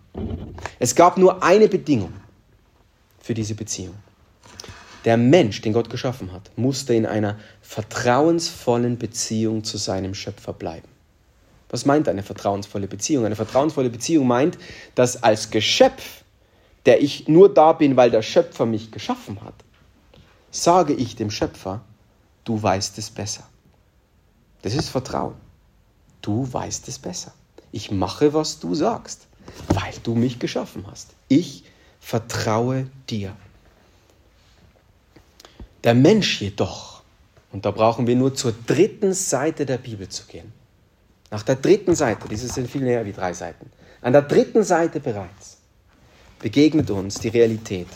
Es 0.79 0.95
gab 0.95 1.17
nur 1.17 1.43
eine 1.43 1.67
Bedingung 1.67 2.13
für 3.21 3.33
diese 3.33 3.55
Beziehung. 3.55 3.95
Der 5.05 5.15
Mensch, 5.15 5.61
den 5.61 5.73
Gott 5.73 5.89
geschaffen 5.89 6.31
hat, 6.31 6.51
musste 6.57 6.93
in 6.93 7.05
einer 7.05 7.37
vertrauensvollen 7.61 8.97
Beziehung 8.97 9.63
zu 9.63 9.77
seinem 9.77 10.13
Schöpfer 10.13 10.53
bleiben. 10.53 10.87
Was 11.69 11.85
meint 11.85 12.09
eine 12.09 12.23
vertrauensvolle 12.23 12.87
Beziehung? 12.87 13.25
Eine 13.25 13.35
vertrauensvolle 13.35 13.89
Beziehung 13.89 14.27
meint, 14.27 14.57
dass 14.95 15.21
als 15.21 15.51
Geschöpf, 15.51 16.23
der 16.85 17.01
ich 17.01 17.27
nur 17.27 17.53
da 17.53 17.73
bin, 17.73 17.95
weil 17.95 18.09
der 18.09 18.23
Schöpfer 18.23 18.65
mich 18.65 18.91
geschaffen 18.91 19.39
hat, 19.41 19.53
sage 20.51 20.93
ich 20.93 21.15
dem 21.15 21.29
Schöpfer, 21.29 21.81
du 22.43 22.61
weißt 22.61 22.97
es 22.97 23.11
besser. 23.11 23.47
Das 24.63 24.73
ist 24.73 24.89
Vertrauen. 24.89 25.35
Du 26.21 26.51
weißt 26.51 26.87
es 26.87 26.99
besser. 26.99 27.33
Ich 27.71 27.91
mache, 27.91 28.33
was 28.33 28.59
du 28.59 28.75
sagst, 28.75 29.27
weil 29.69 29.93
du 30.03 30.15
mich 30.15 30.39
geschaffen 30.39 30.85
hast. 30.89 31.09
Ich 31.27 31.63
vertraue 31.99 32.87
dir. 33.09 33.35
Der 35.83 35.93
Mensch 35.93 36.41
jedoch, 36.41 37.01
und 37.51 37.65
da 37.65 37.71
brauchen 37.71 38.07
wir 38.07 38.15
nur 38.15 38.33
zur 38.35 38.53
dritten 38.67 39.13
Seite 39.13 39.65
der 39.65 39.77
Bibel 39.77 40.09
zu 40.09 40.25
gehen. 40.25 40.51
Nach 41.31 41.43
der 41.43 41.55
dritten 41.55 41.95
Seite, 41.95 42.27
diese 42.27 42.47
sind 42.47 42.69
viel 42.69 42.81
näher 42.81 43.05
wie 43.05 43.13
drei 43.13 43.33
Seiten, 43.33 43.71
an 44.01 44.13
der 44.13 44.23
dritten 44.23 44.63
Seite 44.63 44.99
bereits 44.99 45.59
begegnet 46.39 46.89
uns 46.89 47.19
die 47.19 47.27
Realität, 47.27 47.87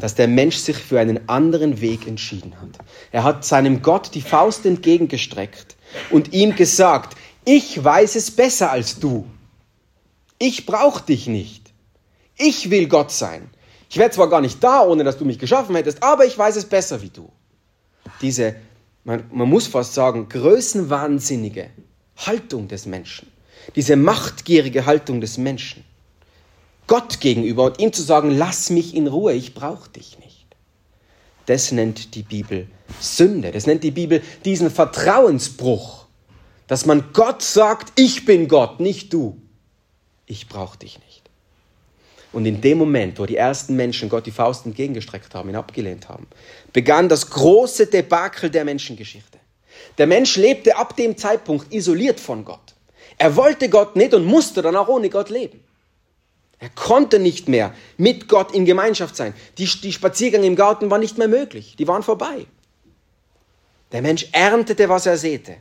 dass 0.00 0.14
der 0.14 0.28
Mensch 0.28 0.56
sich 0.56 0.76
für 0.76 1.00
einen 1.00 1.28
anderen 1.28 1.80
Weg 1.80 2.06
entschieden 2.06 2.54
hat. 2.60 2.78
Er 3.12 3.24
hat 3.24 3.44
seinem 3.44 3.82
Gott 3.82 4.14
die 4.14 4.22
Faust 4.22 4.64
entgegengestreckt 4.64 5.76
und 6.10 6.32
ihm 6.32 6.54
gesagt, 6.54 7.16
ich 7.44 7.82
weiß 7.82 8.16
es 8.16 8.30
besser 8.30 8.70
als 8.70 8.98
du. 8.98 9.26
Ich 10.38 10.66
brauche 10.66 11.04
dich 11.04 11.26
nicht. 11.26 11.72
Ich 12.36 12.70
will 12.70 12.88
Gott 12.88 13.10
sein. 13.10 13.50
Ich 13.90 13.98
wäre 13.98 14.10
zwar 14.10 14.30
gar 14.30 14.40
nicht 14.40 14.62
da, 14.62 14.82
ohne 14.82 15.04
dass 15.04 15.18
du 15.18 15.24
mich 15.24 15.38
geschaffen 15.38 15.74
hättest, 15.74 16.02
aber 16.02 16.24
ich 16.24 16.38
weiß 16.38 16.56
es 16.56 16.64
besser 16.64 17.02
wie 17.02 17.10
du. 17.10 17.30
Diese, 18.20 18.54
man, 19.04 19.24
man 19.32 19.48
muss 19.48 19.66
fast 19.66 19.94
sagen, 19.94 20.28
größenwahnsinnige 20.28 21.70
Haltung 22.16 22.68
des 22.68 22.86
Menschen. 22.86 23.28
Diese 23.74 23.96
machtgierige 23.96 24.86
Haltung 24.86 25.20
des 25.20 25.38
Menschen. 25.38 25.84
Gott 26.86 27.20
gegenüber 27.20 27.64
und 27.64 27.78
ihm 27.78 27.92
zu 27.92 28.02
sagen, 28.02 28.30
lass 28.30 28.70
mich 28.70 28.94
in 28.94 29.06
Ruhe, 29.06 29.32
ich 29.32 29.54
brauche 29.54 29.90
dich 29.90 30.18
nicht. 30.18 30.46
Das 31.46 31.72
nennt 31.72 32.14
die 32.14 32.22
Bibel 32.22 32.68
Sünde. 33.00 33.52
Das 33.52 33.66
nennt 33.66 33.84
die 33.84 33.90
Bibel 33.90 34.22
diesen 34.44 34.70
Vertrauensbruch, 34.70 35.99
dass 36.70 36.86
man 36.86 37.12
Gott 37.12 37.42
sagt, 37.42 37.98
ich 37.98 38.24
bin 38.24 38.46
Gott, 38.46 38.78
nicht 38.78 39.12
du. 39.12 39.36
Ich 40.26 40.46
brauche 40.46 40.78
dich 40.78 41.00
nicht. 41.00 41.22
Und 42.32 42.46
in 42.46 42.60
dem 42.60 42.78
Moment, 42.78 43.18
wo 43.18 43.26
die 43.26 43.34
ersten 43.34 43.74
Menschen 43.74 44.08
Gott 44.08 44.24
die 44.24 44.30
Faust 44.30 44.66
entgegengestreckt 44.66 45.34
haben, 45.34 45.48
ihn 45.48 45.56
abgelehnt 45.56 46.08
haben, 46.08 46.28
begann 46.72 47.08
das 47.08 47.28
große 47.28 47.88
Debakel 47.88 48.50
der 48.50 48.64
Menschengeschichte. 48.64 49.40
Der 49.98 50.06
Mensch 50.06 50.36
lebte 50.36 50.76
ab 50.76 50.94
dem 50.94 51.16
Zeitpunkt 51.16 51.74
isoliert 51.74 52.20
von 52.20 52.44
Gott. 52.44 52.76
Er 53.18 53.34
wollte 53.34 53.68
Gott 53.68 53.96
nicht 53.96 54.14
und 54.14 54.24
musste 54.24 54.62
dann 54.62 54.76
auch 54.76 54.86
ohne 54.86 55.10
Gott 55.10 55.28
leben. 55.28 55.64
Er 56.60 56.68
konnte 56.68 57.18
nicht 57.18 57.48
mehr 57.48 57.74
mit 57.96 58.28
Gott 58.28 58.54
in 58.54 58.64
Gemeinschaft 58.64 59.16
sein. 59.16 59.34
Die, 59.58 59.64
die 59.64 59.92
Spaziergänge 59.92 60.46
im 60.46 60.54
Garten 60.54 60.88
waren 60.88 61.00
nicht 61.00 61.18
mehr 61.18 61.26
möglich. 61.26 61.74
Die 61.76 61.88
waren 61.88 62.04
vorbei. 62.04 62.46
Der 63.90 64.02
Mensch 64.02 64.28
erntete, 64.30 64.88
was 64.88 65.06
er 65.06 65.18
säte. 65.18 65.56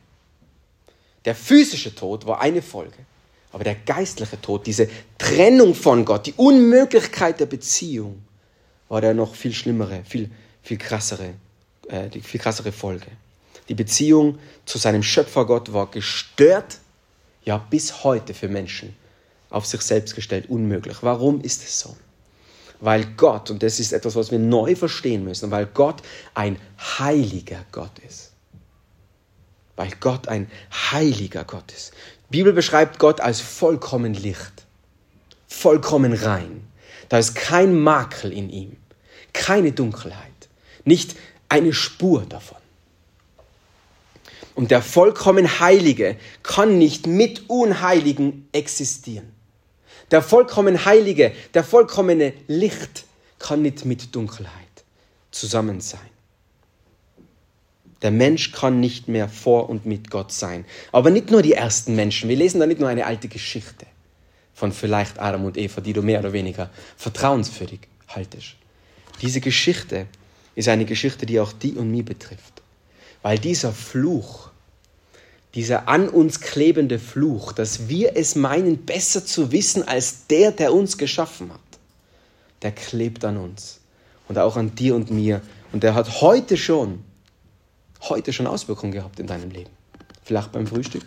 Der 1.29 1.35
physische 1.35 1.93
Tod 1.93 2.25
war 2.25 2.41
eine 2.41 2.63
Folge. 2.63 2.97
Aber 3.51 3.63
der 3.63 3.75
geistliche 3.75 4.41
Tod, 4.41 4.65
diese 4.65 4.89
Trennung 5.19 5.75
von 5.75 6.03
Gott, 6.03 6.25
die 6.25 6.33
Unmöglichkeit 6.33 7.39
der 7.39 7.45
Beziehung, 7.45 8.23
war 8.87 8.99
der 8.99 9.13
noch 9.13 9.35
viel 9.35 9.53
schlimmere, 9.53 10.03
viel, 10.05 10.31
viel 10.63 10.79
krassere, 10.79 11.35
äh, 11.87 12.09
die 12.09 12.21
viel 12.21 12.39
krassere 12.39 12.71
Folge. 12.71 13.05
Die 13.67 13.75
Beziehung 13.75 14.39
zu 14.65 14.79
seinem 14.79 15.03
Schöpfer 15.03 15.45
Gott 15.45 15.71
war 15.71 15.91
gestört, 15.91 16.79
ja 17.45 17.57
bis 17.59 18.03
heute 18.03 18.33
für 18.33 18.47
Menschen 18.47 18.95
auf 19.51 19.67
sich 19.67 19.81
selbst 19.81 20.15
gestellt 20.15 20.49
unmöglich. 20.49 20.97
Warum 21.01 21.41
ist 21.41 21.61
es 21.61 21.79
so? 21.79 21.95
Weil 22.79 23.05
Gott, 23.17 23.51
und 23.51 23.61
das 23.61 23.79
ist 23.79 23.93
etwas, 23.93 24.15
was 24.15 24.31
wir 24.31 24.39
neu 24.39 24.75
verstehen 24.75 25.25
müssen, 25.25 25.51
weil 25.51 25.67
Gott 25.67 26.01
ein 26.33 26.59
heiliger 26.79 27.63
Gott 27.71 27.99
ist. 28.07 28.28
Weil 29.79 29.93
Gott 30.01 30.27
ein 30.27 30.51
heiliger 30.91 31.45
Gott 31.45 31.71
ist. 31.71 31.93
Die 32.27 32.39
Bibel 32.39 32.51
beschreibt 32.51 32.99
Gott 32.99 33.21
als 33.21 33.39
vollkommen 33.39 34.13
Licht, 34.13 34.65
vollkommen 35.47 36.11
rein. 36.11 36.67
Da 37.07 37.17
ist 37.17 37.33
kein 37.33 37.79
Makel 37.79 38.33
in 38.33 38.49
ihm, 38.49 38.75
keine 39.31 39.71
Dunkelheit, 39.71 40.49
nicht 40.83 41.15
eine 41.47 41.71
Spur 41.71 42.25
davon. 42.25 42.57
Und 44.53 44.69
der 44.69 44.81
vollkommen 44.81 45.61
Heilige 45.61 46.17
kann 46.43 46.77
nicht 46.77 47.07
mit 47.07 47.49
Unheiligen 47.49 48.49
existieren. 48.51 49.31
Der 50.11 50.21
vollkommen 50.21 50.83
Heilige, 50.83 51.31
der 51.53 51.63
vollkommene 51.63 52.33
Licht 52.49 53.05
kann 53.39 53.61
nicht 53.61 53.85
mit 53.85 54.13
Dunkelheit 54.13 54.83
zusammen 55.31 55.79
sein. 55.79 56.18
Der 58.01 58.11
Mensch 58.11 58.51
kann 58.51 58.79
nicht 58.79 59.07
mehr 59.07 59.27
vor 59.27 59.69
und 59.69 59.85
mit 59.85 60.09
Gott 60.09 60.31
sein. 60.31 60.65
Aber 60.91 61.09
nicht 61.09 61.31
nur 61.31 61.41
die 61.41 61.53
ersten 61.53 61.95
Menschen. 61.95 62.29
Wir 62.29 62.37
lesen 62.37 62.59
da 62.59 62.65
nicht 62.65 62.79
nur 62.79 62.89
eine 62.89 63.05
alte 63.05 63.27
Geschichte 63.27 63.85
von 64.53 64.71
vielleicht 64.71 65.19
Adam 65.19 65.45
und 65.45 65.57
Eva, 65.57 65.81
die 65.81 65.93
du 65.93 66.01
mehr 66.01 66.19
oder 66.19 66.33
weniger 66.33 66.69
vertrauenswürdig 66.97 67.81
haltest. 68.07 68.55
Diese 69.21 69.41
Geschichte 69.41 70.07
ist 70.55 70.67
eine 70.67 70.85
Geschichte, 70.85 71.25
die 71.25 71.39
auch 71.39 71.53
die 71.53 71.73
und 71.73 71.91
mich 71.91 72.05
betrifft. 72.05 72.61
Weil 73.21 73.37
dieser 73.37 73.73
Fluch, 73.73 74.49
dieser 75.55 75.87
an 75.87 76.07
uns 76.07 76.39
klebende 76.39 76.99
Fluch, 76.99 77.51
dass 77.51 77.89
wir 77.89 78.15
es 78.15 78.35
meinen, 78.35 78.85
besser 78.85 79.25
zu 79.25 79.51
wissen 79.51 79.87
als 79.87 80.27
der, 80.27 80.51
der 80.51 80.73
uns 80.73 80.97
geschaffen 80.97 81.51
hat, 81.51 81.59
der 82.61 82.71
klebt 82.71 83.25
an 83.25 83.37
uns 83.37 83.79
und 84.27 84.37
auch 84.37 84.55
an 84.55 84.75
dir 84.75 84.95
und 84.95 85.11
mir. 85.11 85.41
Und 85.71 85.83
der 85.83 85.95
hat 85.95 86.21
heute 86.21 86.55
schon 86.55 87.03
heute 88.01 88.33
schon 88.33 88.47
Auswirkungen 88.47 88.91
gehabt 88.91 89.19
in 89.19 89.27
deinem 89.27 89.51
Leben. 89.51 89.71
Vielleicht 90.23 90.51
beim 90.51 90.67
Frühstück, 90.67 91.05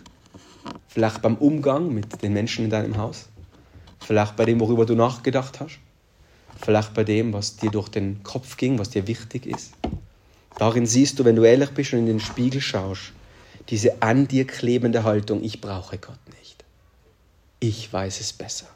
vielleicht 0.87 1.21
beim 1.21 1.35
Umgang 1.35 1.93
mit 1.93 2.21
den 2.21 2.33
Menschen 2.33 2.65
in 2.65 2.71
deinem 2.71 2.97
Haus, 2.97 3.27
vielleicht 3.99 4.35
bei 4.35 4.45
dem, 4.45 4.59
worüber 4.59 4.85
du 4.85 4.95
nachgedacht 4.95 5.59
hast, 5.59 5.79
vielleicht 6.61 6.93
bei 6.93 7.03
dem, 7.03 7.33
was 7.33 7.55
dir 7.55 7.71
durch 7.71 7.89
den 7.89 8.21
Kopf 8.23 8.57
ging, 8.57 8.79
was 8.79 8.89
dir 8.89 9.07
wichtig 9.07 9.45
ist. 9.45 9.73
Darin 10.57 10.85
siehst 10.85 11.17
du, 11.17 11.25
wenn 11.25 11.35
du 11.35 11.43
ehrlich 11.43 11.71
bist 11.71 11.93
und 11.93 11.99
in 11.99 12.05
den 12.05 12.19
Spiegel 12.19 12.61
schaust, 12.61 13.13
diese 13.69 14.01
an 14.01 14.27
dir 14.27 14.45
klebende 14.45 15.03
Haltung, 15.03 15.43
ich 15.43 15.61
brauche 15.61 15.97
Gott 15.97 16.19
nicht. 16.39 16.63
Ich 17.59 17.91
weiß 17.91 18.19
es 18.19 18.33
besser. 18.33 18.67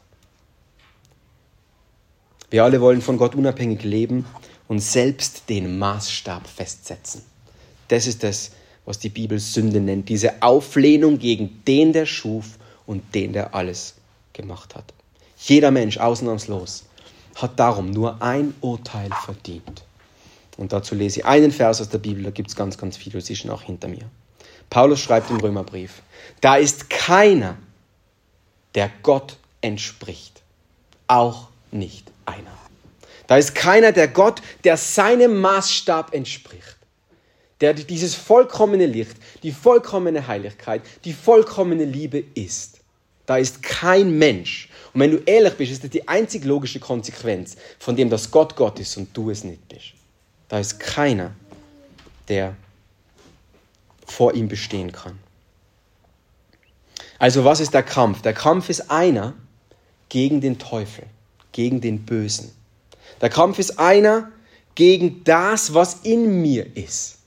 Wir 2.50 2.64
alle 2.64 2.80
wollen 2.80 3.02
von 3.02 3.18
Gott 3.18 3.34
unabhängig 3.34 3.82
leben 3.82 4.24
und 4.66 4.80
selbst 4.80 5.48
den 5.50 5.78
Maßstab 5.78 6.46
festsetzen. 6.46 7.22
Das 7.88 8.06
ist 8.06 8.22
das, 8.22 8.52
was 8.84 8.98
die 8.98 9.08
Bibel 9.08 9.38
Sünde 9.38 9.80
nennt. 9.80 10.08
Diese 10.08 10.42
Auflehnung 10.42 11.18
gegen 11.18 11.62
den, 11.66 11.92
der 11.92 12.06
schuf 12.06 12.58
und 12.86 13.14
den, 13.14 13.34
der 13.34 13.54
alles 13.54 13.96
gemacht 14.32 14.74
hat. 14.74 14.94
Jeder 15.38 15.70
Mensch, 15.70 15.98
ausnahmslos, 15.98 16.84
hat 17.34 17.60
darum 17.60 17.90
nur 17.90 18.22
ein 18.22 18.54
Urteil 18.62 19.10
verdient. 19.24 19.84
Und 20.56 20.72
dazu 20.72 20.94
lese 20.94 21.20
ich 21.20 21.26
einen 21.26 21.52
Vers 21.52 21.80
aus 21.80 21.90
der 21.90 21.98
Bibel, 21.98 22.24
da 22.24 22.30
gibt 22.30 22.48
es 22.48 22.56
ganz, 22.56 22.78
ganz 22.78 22.96
viele, 22.96 23.20
sie 23.20 23.34
sind 23.34 23.50
auch 23.50 23.62
hinter 23.62 23.88
mir. 23.88 24.10
Paulus 24.70 25.00
schreibt 25.00 25.30
im 25.30 25.36
Römerbrief, 25.36 26.02
da 26.40 26.56
ist 26.56 26.90
keiner, 26.90 27.58
der 28.74 28.90
Gott 29.02 29.36
entspricht. 29.60 30.42
Auch 31.06 31.48
nicht 31.70 32.10
einer. 32.24 32.56
Da 33.26 33.36
ist 33.36 33.54
keiner, 33.54 33.92
der 33.92 34.08
Gott, 34.08 34.40
der 34.64 34.78
seinem 34.78 35.40
Maßstab 35.40 36.14
entspricht 36.14 36.77
der 37.60 37.74
dieses 37.74 38.14
vollkommene 38.14 38.86
Licht, 38.86 39.16
die 39.42 39.52
vollkommene 39.52 40.26
Heiligkeit, 40.26 40.82
die 41.04 41.12
vollkommene 41.12 41.84
Liebe 41.84 42.22
ist. 42.34 42.80
Da 43.26 43.36
ist 43.36 43.62
kein 43.62 44.16
Mensch. 44.16 44.68
Und 44.94 45.00
wenn 45.00 45.10
du 45.10 45.18
ehrlich 45.26 45.54
bist, 45.54 45.72
ist 45.72 45.84
das 45.84 45.90
die 45.90 46.08
einzig 46.08 46.44
logische 46.44 46.80
Konsequenz 46.80 47.56
von 47.78 47.96
dem, 47.96 48.08
dass 48.08 48.30
Gott 48.30 48.56
Gott 48.56 48.78
ist 48.80 48.96
und 48.96 49.14
du 49.14 49.30
es 49.30 49.44
nicht 49.44 49.68
bist. 49.68 49.92
Da 50.48 50.58
ist 50.58 50.80
keiner, 50.80 51.32
der 52.28 52.56
vor 54.06 54.34
ihm 54.34 54.48
bestehen 54.48 54.92
kann. 54.92 55.18
Also 57.18 57.44
was 57.44 57.60
ist 57.60 57.74
der 57.74 57.82
Kampf? 57.82 58.22
Der 58.22 58.32
Kampf 58.32 58.70
ist 58.70 58.90
einer 58.90 59.34
gegen 60.08 60.40
den 60.40 60.58
Teufel, 60.58 61.04
gegen 61.52 61.80
den 61.80 62.06
Bösen. 62.06 62.52
Der 63.20 63.28
Kampf 63.28 63.58
ist 63.58 63.78
einer 63.78 64.30
gegen 64.74 65.22
das, 65.24 65.74
was 65.74 65.94
in 66.04 66.40
mir 66.40 66.76
ist 66.76 67.17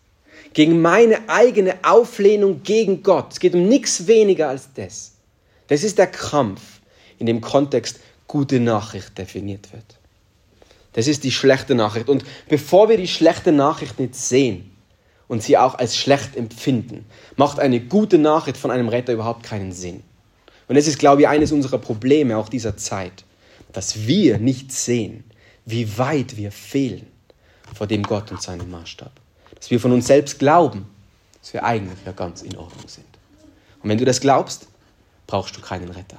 gegen 0.53 0.81
meine 0.81 1.29
eigene 1.29 1.75
Auflehnung 1.83 2.63
gegen 2.63 3.03
Gott. 3.03 3.33
Es 3.33 3.39
geht 3.39 3.55
um 3.55 3.67
nichts 3.67 4.07
weniger 4.07 4.49
als 4.49 4.69
das. 4.73 5.13
Das 5.67 5.83
ist 5.83 5.97
der 5.97 6.07
Kampf, 6.07 6.61
in 7.17 7.25
dem 7.25 7.41
Kontext 7.41 7.99
gute 8.27 8.59
Nachricht 8.59 9.17
definiert 9.17 9.71
wird. 9.71 9.85
Das 10.93 11.07
ist 11.07 11.23
die 11.23 11.31
schlechte 11.31 11.75
Nachricht. 11.75 12.09
Und 12.09 12.25
bevor 12.49 12.89
wir 12.89 12.97
die 12.97 13.07
schlechte 13.07 13.53
Nachricht 13.53 13.99
nicht 13.99 14.15
sehen 14.15 14.71
und 15.29 15.41
sie 15.41 15.57
auch 15.57 15.75
als 15.75 15.95
schlecht 15.95 16.35
empfinden, 16.35 17.05
macht 17.37 17.59
eine 17.59 17.79
gute 17.79 18.17
Nachricht 18.17 18.57
von 18.57 18.71
einem 18.71 18.89
Retter 18.89 19.13
überhaupt 19.13 19.43
keinen 19.43 19.71
Sinn. 19.71 20.03
Und 20.67 20.75
das 20.75 20.87
ist, 20.87 20.99
glaube 20.99 21.21
ich, 21.21 21.27
eines 21.29 21.53
unserer 21.53 21.77
Probleme 21.77 22.37
auch 22.37 22.49
dieser 22.49 22.75
Zeit, 22.75 23.23
dass 23.71 24.05
wir 24.05 24.37
nicht 24.37 24.73
sehen, 24.73 25.23
wie 25.65 25.97
weit 25.97 26.35
wir 26.35 26.51
fehlen 26.51 27.07
vor 27.73 27.87
dem 27.87 28.03
Gott 28.03 28.31
und 28.31 28.41
seinem 28.41 28.69
Maßstab 28.69 29.20
dass 29.61 29.69
wir 29.69 29.79
von 29.79 29.91
uns 29.91 30.07
selbst 30.07 30.39
glauben, 30.39 30.87
dass 31.39 31.53
wir 31.53 31.63
eigentlich 31.63 31.99
ja 32.03 32.11
ganz 32.13 32.41
in 32.41 32.57
Ordnung 32.57 32.87
sind. 32.87 33.05
Und 33.83 33.89
wenn 33.89 33.97
du 33.99 34.05
das 34.05 34.19
glaubst, 34.19 34.67
brauchst 35.27 35.55
du 35.55 35.61
keinen 35.61 35.89
Retter. 35.89 36.17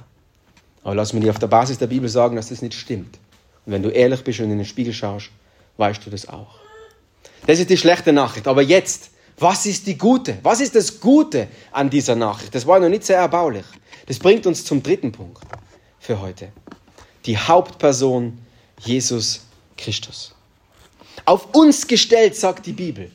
Aber 0.81 0.95
lass 0.95 1.11
mir 1.11 1.19
dir 1.19 1.29
auf 1.29 1.39
der 1.39 1.47
Basis 1.47 1.77
der 1.77 1.87
Bibel 1.87 2.07
sagen, 2.07 2.37
dass 2.37 2.49
das 2.49 2.61
nicht 2.61 2.73
stimmt. 2.73 3.19
Und 3.65 3.73
wenn 3.73 3.83
du 3.83 3.89
ehrlich 3.89 4.23
bist 4.23 4.39
und 4.39 4.49
in 4.49 4.57
den 4.57 4.65
Spiegel 4.65 4.93
schaust, 4.93 5.29
weißt 5.75 6.05
du 6.05 6.09
das 6.09 6.27
auch. 6.29 6.55
Das 7.45 7.59
ist 7.59 7.69
die 7.69 7.77
schlechte 7.77 8.13
Nachricht. 8.13 8.47
Aber 8.47 8.61
jetzt, 8.61 9.09
was 9.37 9.65
ist 9.65 9.87
die 9.87 9.97
gute? 9.97 10.37
Was 10.41 10.61
ist 10.61 10.75
das 10.75 11.01
Gute 11.01 11.49
an 11.73 11.89
dieser 11.89 12.15
Nachricht? 12.15 12.55
Das 12.55 12.65
war 12.65 12.79
noch 12.79 12.89
nicht 12.89 13.03
sehr 13.03 13.17
erbaulich. 13.17 13.65
Das 14.05 14.19
bringt 14.19 14.47
uns 14.47 14.63
zum 14.63 14.81
dritten 14.81 15.11
Punkt 15.11 15.43
für 15.99 16.21
heute. 16.21 16.49
Die 17.25 17.37
Hauptperson 17.37 18.39
Jesus 18.79 19.41
Christus. 19.77 20.33
Auf 21.25 21.53
uns 21.53 21.85
gestellt, 21.87 22.37
sagt 22.37 22.65
die 22.65 22.71
Bibel 22.71 23.11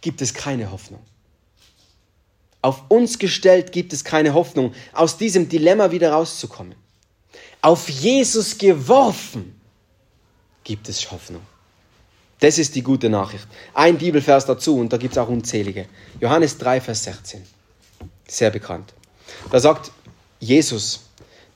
gibt 0.00 0.22
es 0.22 0.34
keine 0.34 0.70
Hoffnung. 0.70 1.00
Auf 2.62 2.82
uns 2.88 3.18
gestellt 3.18 3.72
gibt 3.72 3.92
es 3.92 4.04
keine 4.04 4.34
Hoffnung, 4.34 4.74
aus 4.92 5.16
diesem 5.16 5.48
Dilemma 5.48 5.90
wieder 5.90 6.12
rauszukommen. 6.12 6.74
auf 7.60 7.88
Jesus 7.88 8.56
geworfen, 8.56 9.60
gibt 10.64 10.88
es 10.88 11.10
Hoffnung. 11.10 11.42
Das 12.40 12.58
ist 12.58 12.76
die 12.76 12.82
gute 12.82 13.08
Nachricht. 13.08 13.48
Ein 13.74 13.98
Bibelvers 13.98 14.46
dazu 14.46 14.78
und 14.78 14.92
da 14.92 14.96
gibt 14.96 15.14
es 15.14 15.18
auch 15.18 15.28
unzählige. 15.28 15.86
Johannes 16.20 16.56
3, 16.58 16.80
Vers 16.80 17.04
16. 17.04 17.42
Sehr 18.28 18.50
bekannt. 18.50 18.94
Da 19.50 19.58
sagt 19.58 19.90
Jesus, 20.38 21.00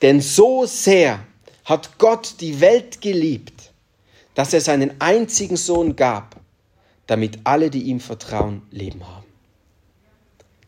denn 0.00 0.20
so 0.20 0.66
sehr 0.66 1.20
hat 1.64 1.98
Gott 1.98 2.35
die 2.40 2.61
Welt 2.61 3.00
geliebt, 3.00 3.70
dass 4.35 4.52
er 4.52 4.61
seinen 4.61 5.00
einzigen 5.00 5.57
Sohn 5.57 5.94
gab, 5.94 6.37
damit 7.06 7.40
alle, 7.44 7.70
die 7.70 7.82
ihm 7.82 8.00
vertrauen, 8.00 8.62
Leben 8.70 9.06
haben. 9.06 9.26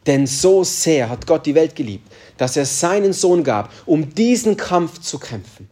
Denn 0.06 0.26
so 0.26 0.64
sehr 0.64 1.08
hat 1.08 1.26
Gott 1.26 1.46
die 1.46 1.54
Welt 1.54 1.76
geliebt, 1.76 2.12
dass 2.36 2.56
er 2.56 2.66
seinen 2.66 3.12
Sohn 3.12 3.42
gab, 3.42 3.72
um 3.86 4.14
diesen 4.14 4.56
Kampf 4.56 5.00
zu 5.00 5.18
kämpfen, 5.18 5.68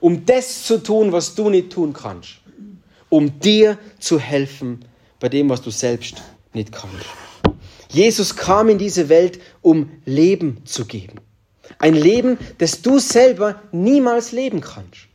um 0.00 0.26
das 0.26 0.64
zu 0.64 0.82
tun, 0.82 1.12
was 1.12 1.34
du 1.34 1.48
nicht 1.48 1.70
tun 1.70 1.92
kannst, 1.92 2.40
um 3.08 3.40
dir 3.40 3.78
zu 3.98 4.18
helfen 4.18 4.84
bei 5.18 5.28
dem, 5.28 5.48
was 5.48 5.62
du 5.62 5.70
selbst 5.70 6.22
nicht 6.52 6.72
kannst. 6.72 7.06
Jesus 7.90 8.36
kam 8.36 8.68
in 8.68 8.78
diese 8.78 9.08
Welt, 9.08 9.40
um 9.62 9.90
Leben 10.04 10.64
zu 10.64 10.84
geben. 10.84 11.18
Ein 11.78 11.94
Leben, 11.94 12.38
das 12.58 12.82
du 12.82 12.98
selber 12.98 13.62
niemals 13.72 14.32
leben 14.32 14.60
kannst. 14.60 15.08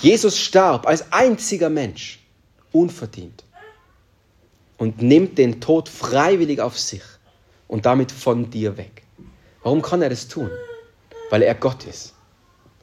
Jesus 0.00 0.38
starb 0.38 0.86
als 0.86 1.12
einziger 1.12 1.70
Mensch, 1.70 2.20
unverdient, 2.72 3.44
und 4.80 5.02
nimmt 5.02 5.36
den 5.36 5.60
Tod 5.60 5.90
freiwillig 5.90 6.58
auf 6.62 6.78
sich 6.78 7.02
und 7.68 7.84
damit 7.84 8.10
von 8.10 8.50
dir 8.50 8.78
weg. 8.78 9.02
Warum 9.62 9.82
kann 9.82 10.00
er 10.00 10.08
das 10.08 10.26
tun? 10.26 10.50
Weil 11.28 11.42
er 11.42 11.54
Gott 11.54 11.84
ist, 11.84 12.14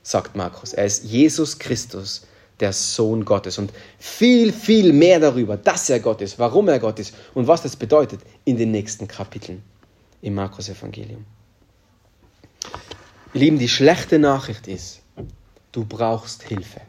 sagt 0.04 0.36
Markus. 0.36 0.74
Er 0.74 0.86
ist 0.86 1.06
Jesus 1.06 1.58
Christus, 1.58 2.28
der 2.60 2.72
Sohn 2.72 3.26
Gottes. 3.26 3.58
Und 3.58 3.74
viel, 3.98 4.54
viel 4.54 4.94
mehr 4.94 5.20
darüber, 5.20 5.58
dass 5.58 5.90
er 5.90 6.00
Gott 6.00 6.22
ist, 6.22 6.38
warum 6.38 6.68
er 6.70 6.78
Gott 6.78 7.00
ist 7.00 7.16
und 7.34 7.48
was 7.48 7.64
das 7.64 7.76
bedeutet, 7.76 8.22
in 8.46 8.58
den 8.58 8.70
nächsten 8.70 9.08
Kapiteln 9.08 9.64
im 10.22 10.36
Markus 10.36 10.70
Evangelium. 10.70 11.26
Lieben, 13.34 13.58
die 13.58 13.70
schlechte 13.70 14.20
Nachricht 14.20 14.68
ist, 14.68 15.02
du 15.72 15.84
brauchst 15.84 16.44
Hilfe. 16.44 16.82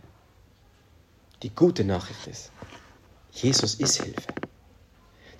Die 1.42 1.51
gute 1.55 1.83
Nachricht 1.83 2.27
ist, 2.27 2.51
Jesus 3.33 3.75
ist 3.77 4.03
Hilfe. 4.03 4.48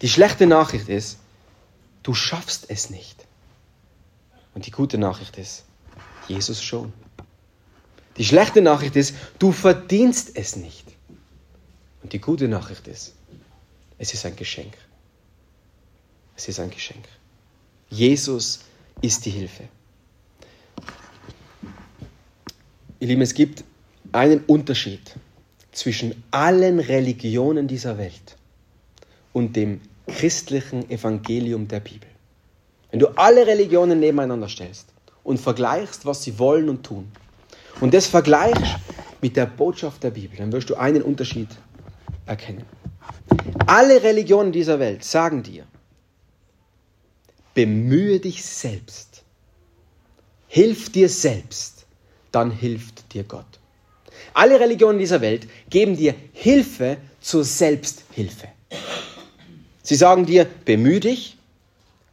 Die 0.01 0.09
schlechte 0.09 0.47
Nachricht 0.47 0.89
ist, 0.89 1.19
du 2.03 2.15
schaffst 2.15 2.67
es 2.69 2.91
nicht. 2.91 3.27
Und 4.55 4.67
die 4.67 4.71
gute 4.71 4.99
Nachricht 4.99 5.37
ist, 5.39 5.65
Jesus 6.29 6.63
schon. 6.63 6.93
Die 8.17 8.25
schlechte 8.25 8.63
Nachricht 8.63 8.97
ist, 8.97 9.15
du 9.39 9.53
verdienst 9.53 10.33
es 10.35 10.57
nicht. 10.57 10.85
Und 12.03 12.13
die 12.13 12.21
gute 12.21 12.49
Nachricht 12.49 12.87
ist, 12.87 13.15
es 13.99 14.15
ist 14.15 14.25
ein 14.25 14.37
Geschenk. 14.37 14.75
Es 16.37 16.49
ist 16.49 16.61
ein 16.61 16.71
Geschenk. 16.71 17.05
Jesus 17.91 18.61
ist 19.01 19.25
die 19.25 19.31
Hilfe. 19.31 19.65
Ihr 23.01 23.09
Lieben, 23.09 23.23
es 23.23 23.35
gibt 23.35 23.65
einen 24.13 24.45
Unterschied 24.45 25.15
zwischen 25.73 26.23
allen 26.31 26.79
Religionen 26.81 27.67
dieser 27.69 27.99
Welt 27.99 28.38
und 29.39 29.55
dem 29.55 29.81
christlichen 30.09 30.91
Evangelium 30.91 31.69
der 31.69 31.79
Bibel. 31.79 32.09
Wenn 32.91 32.99
du 32.99 33.07
alle 33.17 33.47
Religionen 33.47 34.01
nebeneinander 34.01 34.49
stellst 34.49 34.89
und 35.23 35.39
vergleichst, 35.39 36.05
was 36.05 36.25
sie 36.25 36.39
wollen 36.41 36.69
und 36.69 36.85
tun, 36.85 37.13
und 37.81 37.95
das 37.95 38.09
vergleichst 38.09 38.77
mit 39.23 39.37
der 39.37 39.47
Botschaft 39.47 40.03
der 40.03 40.11
Bibel, 40.11 40.37
dann 40.39 40.53
wirst 40.53 40.69
du 40.71 40.75
einen 40.75 41.03
Unterschied 41.03 41.49
erkennen. 42.27 42.65
Alle 43.67 44.03
Religionen 44.03 44.51
dieser 44.51 44.81
Welt 44.81 45.05
sagen 45.05 45.45
dir, 45.45 45.65
bemühe 47.55 48.19
dich 48.19 48.45
selbst, 48.45 49.23
hilf 50.49 50.91
dir 50.91 51.09
selbst, 51.09 51.87
dann 52.33 52.51
hilft 52.51 53.13
dir 53.15 53.23
Gott. 53.23 53.47
Alle 54.35 54.59
Religionen 54.59 54.99
dieser 54.99 55.21
Welt 55.21 55.47
geben 55.71 55.97
dir 55.97 56.15
Hilfe 56.33 56.97
zur 57.21 57.45
Selbsthilfe. 57.45 58.49
Sie 59.89 59.95
sagen 59.95 60.27
dir, 60.27 60.45
bemühe 60.45 61.01
dich, 61.01 61.39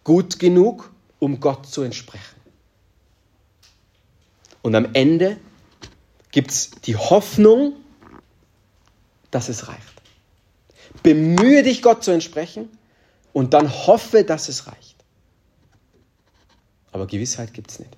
gut 0.06 0.40
genug, 0.40 0.94
um 1.20 1.42
Gott 1.42 1.68
zu 1.68 1.82
entsprechen. 1.82 2.40
Und 4.62 4.76
am 4.76 4.94
Ende 4.94 5.36
gibt 6.32 6.52
es 6.52 6.72
die 6.86 6.96
Hoffnung, 6.96 7.74
dass 9.30 9.50
es 9.50 9.68
reicht. 9.68 9.82
Bemühe 11.04 11.64
dich, 11.64 11.82
Gott 11.82 12.02
zu 12.02 12.12
entsprechen 12.12 12.70
und 13.34 13.54
dann 13.54 13.70
hoffe, 13.70 14.24
dass 14.24 14.48
es 14.48 14.68
reicht. 14.68 14.96
Aber 16.94 17.08
Gewissheit 17.08 17.54
gibt 17.54 17.72
es 17.72 17.80
nicht. 17.80 17.98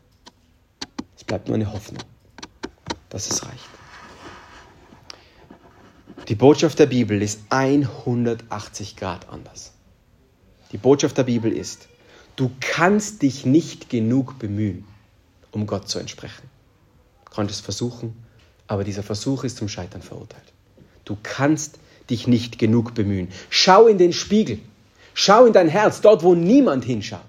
Es 1.16 1.24
bleibt 1.24 1.50
nur 1.50 1.56
eine 1.56 1.72
Hoffnung, 1.72 2.02
dass 3.10 3.30
es 3.30 3.46
reicht. 3.46 3.70
Die 6.28 6.36
Botschaft 6.36 6.80
der 6.80 6.88
Bibel 6.88 7.22
ist 7.22 7.40
180 7.50 8.98
Grad 8.98 9.30
anders. 9.30 9.72
Die 10.72 10.78
Botschaft 10.78 11.18
der 11.18 11.24
Bibel 11.24 11.52
ist, 11.52 11.88
Du 12.38 12.52
kannst 12.60 13.24
dich 13.24 13.48
nicht 13.48 13.90
genug 13.90 14.38
bemühen, 14.38 14.86
um 15.52 15.66
Gott 15.66 15.90
zu 15.90 15.98
entsprechen. 15.98 16.48
Du 17.26 17.32
kannst 17.32 17.56
es 17.56 17.62
versuchen, 17.62 18.16
aber 18.68 18.84
dieser 18.84 19.02
Versuch 19.02 19.44
ist 19.44 19.58
zum 19.58 19.68
Scheitern 19.68 20.04
verurteilt. 20.04 20.54
Du 21.04 21.18
kannst 21.24 21.80
dich 22.12 22.28
nicht 22.28 22.60
genug 22.60 22.94
bemühen. 22.94 23.30
Schau 23.50 23.88
in 23.88 23.98
den 23.98 24.14
Spiegel. 24.14 24.60
Schau 25.16 25.46
in 25.46 25.54
dein 25.54 25.68
Herz, 25.68 26.00
dort, 26.02 26.22
wo 26.22 26.36
niemand 26.36 26.86
hinschaut. 26.86 27.22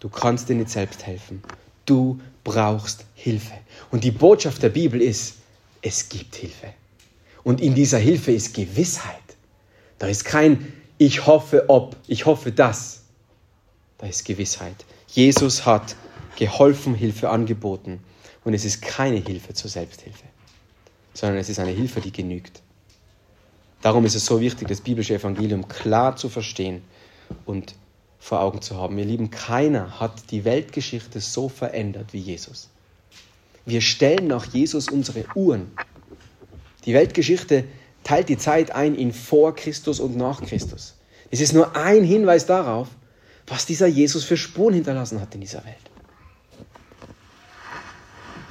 Du 0.00 0.08
kannst 0.08 0.48
dir 0.48 0.56
nicht 0.56 0.70
selbst 0.70 1.06
helfen. 1.06 1.44
Du 1.90 2.20
brauchst 2.44 3.04
Hilfe. 3.14 3.54
Und 3.90 4.04
die 4.04 4.10
Botschaft 4.10 4.62
der 4.62 4.68
Bibel 4.68 5.00
ist, 5.02 5.36
es 5.82 6.08
gibt 6.08 6.36
Hilfe. 6.36 6.74
Und 7.42 7.60
in 7.60 7.74
dieser 7.74 7.98
Hilfe 7.98 8.32
ist 8.32 8.54
Gewissheit. 8.54 9.16
Da 9.98 10.06
ist 10.06 10.24
kein 10.24 10.72
ich 11.00 11.26
hoffe 11.26 11.64
ob, 11.68 11.96
ich 12.08 12.26
hoffe 12.26 12.52
das. 12.52 13.04
Da 13.96 14.06
ist 14.06 14.26
Gewissheit. 14.26 14.76
Jesus 15.08 15.64
hat 15.64 15.96
geholfen, 16.36 16.94
Hilfe 16.94 17.30
angeboten. 17.30 18.00
Und 18.44 18.52
es 18.52 18.66
ist 18.66 18.82
keine 18.82 19.16
Hilfe 19.16 19.54
zur 19.54 19.70
Selbsthilfe, 19.70 20.24
sondern 21.14 21.38
es 21.38 21.48
ist 21.48 21.58
eine 21.58 21.70
Hilfe, 21.70 22.02
die 22.02 22.12
genügt. 22.12 22.60
Darum 23.80 24.04
ist 24.04 24.14
es 24.14 24.26
so 24.26 24.42
wichtig, 24.42 24.68
das 24.68 24.82
biblische 24.82 25.14
Evangelium 25.14 25.68
klar 25.68 26.16
zu 26.16 26.28
verstehen 26.28 26.82
und 27.46 27.74
vor 28.20 28.40
Augen 28.40 28.60
zu 28.60 28.76
haben. 28.76 28.98
Ihr 28.98 29.06
Lieben, 29.06 29.30
keiner 29.30 29.98
hat 29.98 30.30
die 30.30 30.44
Weltgeschichte 30.44 31.20
so 31.20 31.48
verändert 31.48 32.12
wie 32.12 32.18
Jesus. 32.18 32.68
Wir 33.64 33.80
stellen 33.80 34.26
nach 34.26 34.44
Jesus 34.44 34.88
unsere 34.88 35.24
Uhren. 35.34 35.72
Die 36.84 36.94
Weltgeschichte 36.94 37.64
teilt 38.04 38.28
die 38.28 38.38
Zeit 38.38 38.70
ein 38.70 38.94
in 38.94 39.12
vor 39.12 39.54
Christus 39.54 40.00
und 40.00 40.16
nach 40.16 40.42
Christus. 40.42 40.94
Es 41.30 41.40
ist 41.40 41.52
nur 41.52 41.76
ein 41.76 42.04
Hinweis 42.04 42.46
darauf, 42.46 42.88
was 43.46 43.66
dieser 43.66 43.86
Jesus 43.86 44.24
für 44.24 44.36
Spuren 44.36 44.74
hinterlassen 44.74 45.20
hat 45.20 45.34
in 45.34 45.40
dieser 45.40 45.64
Welt. 45.64 45.76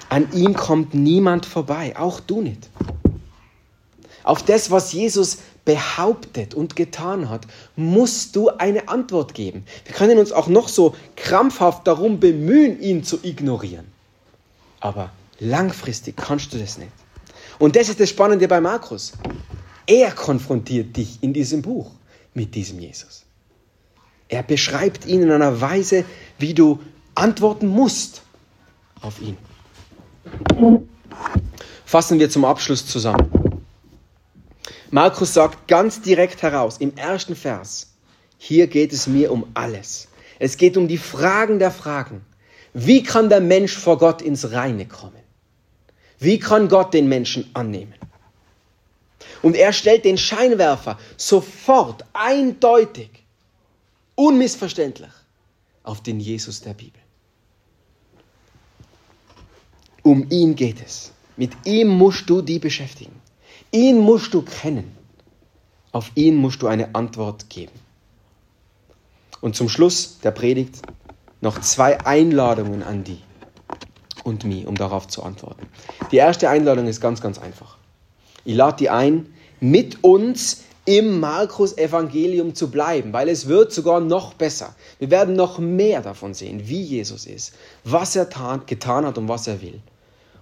An 0.10 0.32
ihm 0.34 0.56
kommt 0.56 0.96
niemand 0.96 1.46
vorbei, 1.46 1.96
auch 1.96 2.20
du 2.20 2.42
nicht. 2.42 2.70
Auf 4.24 4.44
das, 4.44 4.72
was 4.72 4.92
Jesus 4.92 5.38
behauptet 5.70 6.56
und 6.56 6.76
getan 6.76 7.30
hat, 7.30 7.46
musst 7.76 8.36
du 8.36 8.50
eine 8.50 8.90
Antwort 8.90 9.36
geben. 9.36 9.66
Wir 9.86 9.94
können 9.94 10.18
uns 10.18 10.32
auch 10.32 10.48
noch 10.48 10.68
so 10.68 10.96
krampfhaft 11.16 11.86
darum 11.86 12.20
bemühen, 12.20 12.82
ihn 12.82 13.04
zu 13.04 13.20
ignorieren. 13.22 13.86
Aber 14.80 15.12
langfristig 15.38 16.18
kannst 16.18 16.52
du 16.54 16.58
das 16.58 16.80
nicht. 16.80 16.92
Und 17.60 17.76
das 17.76 17.88
ist 17.88 18.00
das 18.00 18.10
Spannende 18.10 18.48
bei 18.48 18.60
Markus. 18.60 19.14
Er 19.86 20.12
konfrontiert 20.12 20.98
dich 20.98 21.20
in 21.22 21.34
diesem 21.34 21.62
Buch 21.62 21.92
mit 22.34 22.56
diesem 22.56 22.80
Jesus. 22.80 23.26
Er 24.28 24.42
beschreibt 24.42 25.06
ihn 25.06 25.22
in 25.22 25.30
einer 25.30 25.62
Weise, 25.62 26.04
wie 26.40 26.56
du 26.56 26.80
antworten 27.14 27.68
musst 27.68 28.24
auf 29.02 29.22
ihn. 29.22 29.38
Fassen 31.86 32.18
wir 32.18 32.32
zum 32.32 32.44
Abschluss 32.44 32.88
zusammen. 32.88 33.29
Markus 34.92 35.34
sagt 35.34 35.68
ganz 35.68 36.02
direkt 36.02 36.42
heraus 36.42 36.78
im 36.78 36.96
ersten 36.98 37.36
Vers, 37.36 37.94
hier 38.38 38.68
geht 38.68 38.92
es 38.92 39.06
mir 39.06 39.32
um 39.32 39.46
alles. 39.54 40.08
Es 40.40 40.58
geht 40.58 40.78
um 40.78 40.88
die 40.88 40.98
Fragen 40.98 41.60
der 41.60 41.72
Fragen. 41.72 42.26
Wie 42.74 43.04
kann 43.04 43.30
der 43.30 43.42
Mensch 43.42 43.76
vor 43.78 43.98
Gott 43.98 44.22
ins 44.22 44.52
Reine 44.52 44.88
kommen? 44.88 45.22
Wie 46.18 46.40
kann 46.40 46.70
Gott 46.70 46.94
den 46.94 47.08
Menschen 47.08 47.50
annehmen? 47.54 47.94
Und 49.42 49.56
er 49.56 49.74
stellt 49.74 50.06
den 50.06 50.18
Scheinwerfer 50.18 50.98
sofort 51.18 52.06
eindeutig, 52.14 53.10
unmissverständlich 54.16 55.12
auf 55.84 56.02
den 56.02 56.20
Jesus 56.20 56.62
der 56.62 56.74
Bibel. 56.74 57.02
Um 60.04 60.30
ihn 60.30 60.56
geht 60.56 60.82
es. 60.86 61.12
Mit 61.38 61.52
ihm 61.66 61.90
musst 61.90 62.30
du 62.30 62.42
die 62.42 62.60
beschäftigen. 62.60 63.22
Ihn 63.72 64.00
musst 64.00 64.34
du 64.34 64.42
kennen. 64.42 64.96
Auf 65.92 66.12
ihn 66.16 66.36
musst 66.36 66.62
du 66.62 66.68
eine 66.68 66.94
Antwort 66.96 67.50
geben. 67.50 67.80
Und 69.42 69.56
zum 69.56 69.70
Schluss 69.70 70.20
der 70.20 70.32
Predigt 70.32 70.82
noch 71.42 71.60
zwei 71.62 72.00
Einladungen 72.06 72.84
an 72.84 73.04
die 73.04 73.20
und 74.24 74.44
mich, 74.44 74.68
um 74.68 74.76
darauf 74.76 75.08
zu 75.08 75.24
antworten. 75.24 75.68
Die 76.12 76.18
erste 76.18 76.50
Einladung 76.50 76.88
ist 76.88 77.00
ganz, 77.00 77.22
ganz 77.22 77.40
einfach. 77.40 77.78
Ich 78.46 78.56
lade 78.56 78.78
die 78.78 78.90
ein, 78.90 79.34
mit 79.60 80.04
uns 80.04 80.64
im 80.86 81.20
Markus-Evangelium 81.20 82.56
zu 82.56 82.72
bleiben, 82.72 83.14
weil 83.14 83.30
es 83.30 83.48
wird 83.48 83.72
sogar 83.72 84.00
noch 84.00 84.34
besser. 84.34 84.76
Wir 84.98 85.12
werden 85.12 85.36
noch 85.36 85.60
mehr 85.60 86.02
davon 86.02 86.34
sehen, 86.34 86.68
wie 86.68 86.82
Jesus 86.82 87.26
ist, 87.26 87.54
was 87.84 88.16
er 88.16 88.26
getan 88.26 89.06
hat 89.06 89.18
und 89.18 89.28
was 89.28 89.48
er 89.48 89.62
will. 89.62 89.80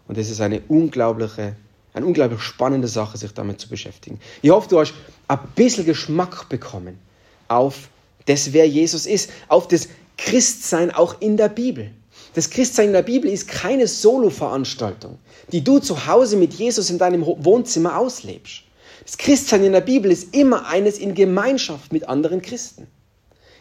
Und 0.07 0.17
es 0.17 0.29
ist 0.29 0.39
eine 0.39 0.61
unglaubliche, 0.69 1.57
eine 1.97 2.05
unglaublich 2.05 2.41
spannende 2.41 2.87
Sache, 2.87 3.17
sich 3.17 3.33
damit 3.33 3.59
zu 3.59 3.67
beschäftigen. 3.67 4.19
Ich 4.41 4.49
hoffe, 4.49 4.69
du 4.69 4.79
hast 4.79 4.93
ein 5.27 5.39
bisschen 5.55 5.85
Geschmack 5.85 6.47
bekommen 6.49 6.99
auf 7.47 7.89
das, 8.25 8.53
wer 8.53 8.67
Jesus 8.67 9.05
ist, 9.05 9.29
auf 9.47 9.67
das 9.67 9.89
Christsein 10.17 10.91
auch 10.91 11.19
in 11.21 11.37
der 11.37 11.49
Bibel. 11.49 11.91
Das 12.33 12.49
Christsein 12.49 12.87
in 12.87 12.93
der 12.93 13.01
Bibel 13.01 13.29
ist 13.31 13.47
keine 13.47 13.87
Solo-Veranstaltung, 13.87 15.17
die 15.51 15.63
du 15.63 15.79
zu 15.79 16.07
Hause 16.07 16.37
mit 16.37 16.53
Jesus 16.53 16.89
in 16.89 16.97
deinem 16.97 17.25
Wohnzimmer 17.25 17.97
auslebst. 17.97 18.63
Das 19.03 19.17
Christsein 19.17 19.63
in 19.63 19.71
der 19.71 19.81
Bibel 19.81 20.11
ist 20.11 20.35
immer 20.35 20.67
eines 20.67 20.99
in 20.99 21.15
Gemeinschaft 21.15 21.93
mit 21.93 22.07
anderen 22.09 22.41
Christen. 22.41 22.87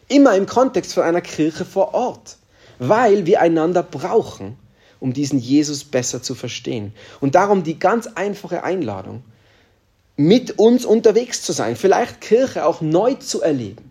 Immer 0.08 0.36
im 0.36 0.46
Kontext 0.46 0.94
von 0.94 1.04
einer 1.04 1.20
Kirche 1.20 1.64
vor 1.64 1.94
Ort, 1.94 2.36
weil 2.78 3.26
wir 3.26 3.40
einander 3.40 3.82
brauchen, 3.82 4.56
um 5.00 5.12
diesen 5.12 5.38
Jesus 5.38 5.84
besser 5.84 6.22
zu 6.22 6.34
verstehen. 6.34 6.92
Und 7.20 7.34
darum 7.34 7.62
die 7.62 7.78
ganz 7.78 8.06
einfache 8.06 8.64
Einladung, 8.64 9.22
mit 10.16 10.58
uns 10.58 10.84
unterwegs 10.84 11.42
zu 11.42 11.52
sein, 11.52 11.76
vielleicht 11.76 12.20
Kirche 12.20 12.64
auch 12.64 12.80
neu 12.80 13.14
zu 13.14 13.42
erleben. 13.42 13.90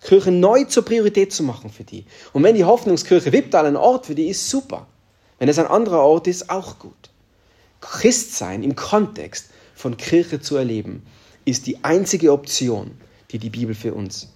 Kirche 0.00 0.30
neu 0.30 0.64
zur 0.64 0.84
Priorität 0.84 1.32
zu 1.32 1.42
machen 1.42 1.70
für 1.70 1.82
die. 1.82 2.04
Und 2.32 2.44
wenn 2.44 2.54
die 2.54 2.64
Hoffnungskirche 2.64 3.32
Wipptal 3.32 3.66
ein 3.66 3.76
Ort 3.76 4.06
für 4.06 4.14
die 4.14 4.28
ist, 4.28 4.48
super. 4.48 4.86
Wenn 5.40 5.48
es 5.48 5.58
ein 5.58 5.66
anderer 5.66 6.00
Ort 6.00 6.28
ist, 6.28 6.50
auch 6.50 6.78
gut. 6.78 6.92
Christsein 7.80 8.62
im 8.62 8.76
Kontext 8.76 9.50
von 9.74 9.96
Kirche 9.96 10.40
zu 10.40 10.56
erleben, 10.56 11.04
ist 11.44 11.66
die 11.66 11.82
einzige 11.84 12.32
Option, 12.32 12.92
die 13.30 13.38
die 13.38 13.50
Bibel 13.50 13.74
für 13.74 13.94
uns 13.94 14.28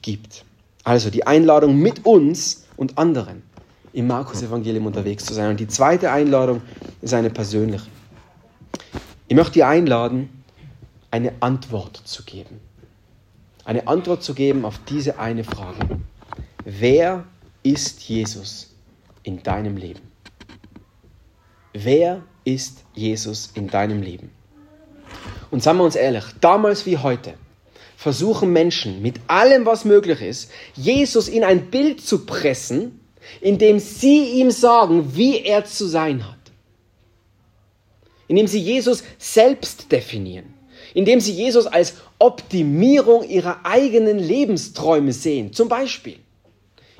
gibt. 0.00 0.44
Also 0.84 1.10
die 1.10 1.26
Einladung 1.26 1.76
mit 1.76 2.04
uns 2.06 2.64
und 2.76 2.98
anderen 2.98 3.42
im 3.94 4.08
Markus-Evangelium 4.08 4.86
unterwegs 4.86 5.24
zu 5.24 5.32
sein. 5.34 5.50
Und 5.50 5.60
die 5.60 5.68
zweite 5.68 6.10
Einladung 6.10 6.62
ist 7.00 7.14
eine 7.14 7.30
persönliche. 7.30 7.86
Ich 9.28 9.36
möchte 9.36 9.54
dir 9.54 9.68
einladen, 9.68 10.44
eine 11.10 11.32
Antwort 11.40 12.02
zu 12.04 12.24
geben. 12.24 12.60
Eine 13.64 13.86
Antwort 13.86 14.22
zu 14.22 14.34
geben 14.34 14.64
auf 14.64 14.80
diese 14.88 15.18
eine 15.18 15.44
Frage. 15.44 16.00
Wer 16.64 17.24
ist 17.62 18.02
Jesus 18.02 18.74
in 19.22 19.42
deinem 19.42 19.76
Leben? 19.76 20.02
Wer 21.72 22.22
ist 22.44 22.84
Jesus 22.94 23.52
in 23.54 23.68
deinem 23.68 24.02
Leben? 24.02 24.30
Und 25.50 25.62
sagen 25.62 25.78
wir 25.78 25.84
uns 25.84 25.94
ehrlich, 25.94 26.24
damals 26.40 26.84
wie 26.84 26.98
heute 26.98 27.34
versuchen 27.96 28.52
Menschen 28.52 29.00
mit 29.02 29.20
allem, 29.28 29.64
was 29.66 29.84
möglich 29.84 30.20
ist, 30.20 30.50
Jesus 30.74 31.28
in 31.28 31.44
ein 31.44 31.70
Bild 31.70 32.00
zu 32.00 32.26
pressen, 32.26 33.00
indem 33.40 33.78
sie 33.78 34.40
ihm 34.40 34.50
sagen, 34.50 35.16
wie 35.16 35.40
er 35.40 35.64
zu 35.64 35.86
sein 35.86 36.26
hat. 36.26 36.38
Indem 38.28 38.46
sie 38.46 38.60
Jesus 38.60 39.04
selbst 39.18 39.92
definieren. 39.92 40.54
Indem 40.94 41.20
sie 41.20 41.32
Jesus 41.32 41.66
als 41.66 41.94
Optimierung 42.18 43.28
ihrer 43.28 43.64
eigenen 43.64 44.18
Lebensträume 44.18 45.12
sehen. 45.12 45.52
Zum 45.52 45.68
Beispiel, 45.68 46.18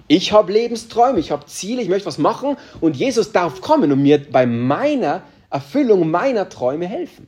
ich 0.06 0.32
habe 0.32 0.52
Lebensträume, 0.52 1.18
ich 1.18 1.30
habe 1.30 1.46
Ziele, 1.46 1.80
ich 1.80 1.88
möchte 1.88 2.06
was 2.06 2.18
machen 2.18 2.56
und 2.80 2.96
Jesus 2.96 3.32
darf 3.32 3.60
kommen 3.60 3.90
und 3.90 4.02
mir 4.02 4.18
bei 4.30 4.44
meiner 4.46 5.22
Erfüllung 5.50 6.10
meiner 6.10 6.48
Träume 6.48 6.86
helfen. 6.86 7.26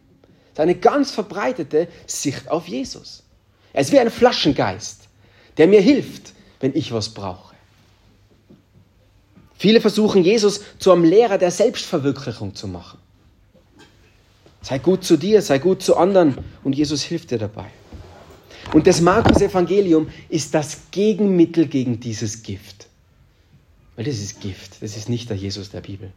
Das 0.55 0.65
ist 0.65 0.71
eine 0.71 0.75
ganz 0.75 1.11
verbreitete 1.11 1.89
Sicht 2.07 2.51
auf 2.51 2.67
Jesus. 2.67 3.23
Er 3.73 3.83
ist 3.83 3.93
wie 3.93 3.99
ein 3.99 4.11
Flaschengeist, 4.11 5.09
der 5.59 5.69
mir 5.69 5.81
hilft, 5.81 6.33
wenn 6.61 6.75
ich 6.75 6.93
was 6.93 7.11
brauche. 7.11 7.56
Viele 9.59 9.81
versuchen 9.81 10.23
Jesus 10.23 10.61
zu 10.79 10.92
einem 10.92 11.05
Lehrer 11.05 11.38
der 11.38 11.51
Selbstverwirklichung 11.51 12.55
zu 12.55 12.69
machen. 12.69 12.99
Sei 14.62 14.79
gut 14.79 15.05
zu 15.05 15.16
dir, 15.16 15.42
sei 15.42 15.59
gut 15.59 15.83
zu 15.83 15.97
anderen 15.97 16.38
und 16.64 16.75
Jesus 16.75 17.03
hilft 17.03 17.31
dir 17.31 17.38
dabei. 17.38 17.66
Und 18.73 18.87
das 18.87 19.01
Markus-Evangelium 19.01 20.09
ist 20.29 20.53
das 20.55 20.90
Gegenmittel 20.90 21.66
gegen 21.66 22.01
dieses 22.01 22.42
Gift. 22.42 22.88
Weil 23.95 24.05
das 24.05 24.19
ist 24.19 24.40
Gift, 24.40 24.83
das 24.83 24.97
ist 24.97 25.09
nicht 25.09 25.31
der 25.31 25.37
Jesus 25.37 25.71
der 25.71 25.81
Bibel. 25.81 26.12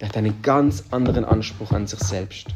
Der 0.00 0.08
hat 0.08 0.16
einen 0.16 0.42
ganz 0.42 0.84
anderen 0.90 1.24
Anspruch 1.24 1.70
an 1.70 1.86
sich 1.86 2.00
selbst. 2.00 2.46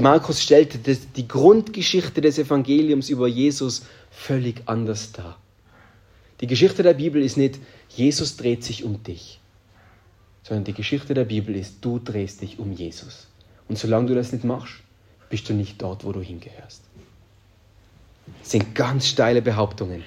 Markus 0.00 0.42
stellte 0.42 0.78
die 0.78 1.28
Grundgeschichte 1.28 2.20
des 2.20 2.38
Evangeliums 2.38 3.10
über 3.10 3.26
Jesus 3.26 3.82
völlig 4.10 4.62
anders 4.66 5.12
dar. 5.12 5.38
Die 6.42 6.48
Geschichte 6.48 6.82
der 6.82 6.94
Bibel 6.94 7.22
ist 7.22 7.36
nicht, 7.36 7.60
Jesus 7.88 8.36
dreht 8.36 8.64
sich 8.64 8.82
um 8.82 9.00
dich, 9.04 9.38
sondern 10.42 10.64
die 10.64 10.72
Geschichte 10.72 11.14
der 11.14 11.24
Bibel 11.24 11.54
ist, 11.54 11.76
du 11.82 12.00
drehst 12.00 12.42
dich 12.42 12.58
um 12.58 12.72
Jesus. 12.72 13.28
Und 13.68 13.78
solange 13.78 14.08
du 14.08 14.14
das 14.16 14.32
nicht 14.32 14.42
machst, 14.42 14.74
bist 15.30 15.48
du 15.48 15.54
nicht 15.54 15.80
dort, 15.80 16.04
wo 16.04 16.10
du 16.10 16.20
hingehörst. 16.20 16.82
Das 18.40 18.50
sind 18.50 18.74
ganz 18.74 19.06
steile 19.06 19.40
Behauptungen, 19.40 20.02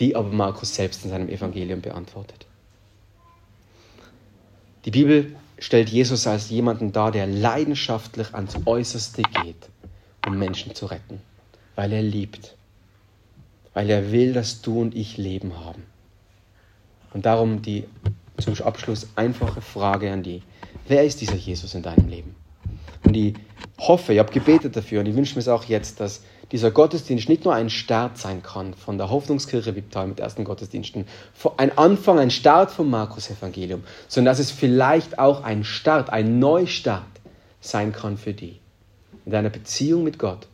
die 0.00 0.16
aber 0.16 0.30
Markus 0.30 0.74
selbst 0.74 1.04
in 1.04 1.10
seinem 1.10 1.28
Evangelium 1.28 1.80
beantwortet. 1.80 2.46
Die 4.84 4.90
Bibel 4.90 5.36
stellt 5.60 5.90
Jesus 5.90 6.26
als 6.26 6.50
jemanden 6.50 6.90
dar, 6.90 7.12
der 7.12 7.28
leidenschaftlich 7.28 8.34
ans 8.34 8.56
Äußerste 8.64 9.22
geht, 9.22 9.68
um 10.26 10.38
Menschen 10.40 10.74
zu 10.74 10.86
retten, 10.86 11.20
weil 11.76 11.92
er 11.92 12.02
liebt, 12.02 12.57
weil 13.74 13.90
er 13.90 14.12
will, 14.12 14.32
dass 14.32 14.62
du 14.62 14.80
und 14.80 14.94
ich 14.94 15.16
Leben 15.16 15.58
haben. 15.64 15.84
Und 17.12 17.26
darum 17.26 17.62
die 17.62 17.84
zum 18.38 18.54
Abschluss 18.64 19.08
einfache 19.16 19.60
Frage 19.60 20.12
an 20.12 20.22
die, 20.22 20.42
wer 20.86 21.04
ist 21.04 21.20
dieser 21.20 21.34
Jesus 21.34 21.74
in 21.74 21.82
deinem 21.82 22.08
Leben? 22.08 22.34
Und 23.04 23.16
ich 23.16 23.34
hoffe, 23.78 24.12
ich 24.12 24.18
habe 24.18 24.32
gebetet 24.32 24.76
dafür 24.76 25.00
und 25.00 25.06
ich 25.06 25.16
wünsche 25.16 25.34
mir 25.34 25.40
es 25.40 25.48
auch 25.48 25.64
jetzt, 25.64 26.00
dass 26.00 26.22
dieser 26.52 26.70
Gottesdienst 26.70 27.28
nicht 27.28 27.44
nur 27.44 27.54
ein 27.54 27.70
Start 27.70 28.16
sein 28.16 28.42
kann 28.42 28.74
von 28.74 28.96
der 28.96 29.10
Hoffnungskirche 29.10 29.76
Wipptal 29.76 30.06
mit 30.06 30.20
ersten 30.20 30.44
Gottesdiensten, 30.44 31.06
ein 31.56 31.76
Anfang, 31.76 32.18
ein 32.18 32.30
Start 32.30 32.70
vom 32.70 32.90
Markus-Evangelium, 32.90 33.84
sondern 34.08 34.32
dass 34.32 34.38
es 34.38 34.50
vielleicht 34.50 35.18
auch 35.18 35.42
ein 35.42 35.64
Start, 35.64 36.10
ein 36.10 36.38
Neustart 36.38 37.04
sein 37.60 37.92
kann 37.92 38.16
für 38.16 38.32
die. 38.32 38.60
In 39.26 39.32
deiner 39.32 39.50
Beziehung 39.50 40.04
mit 40.04 40.18
Gott 40.18 40.46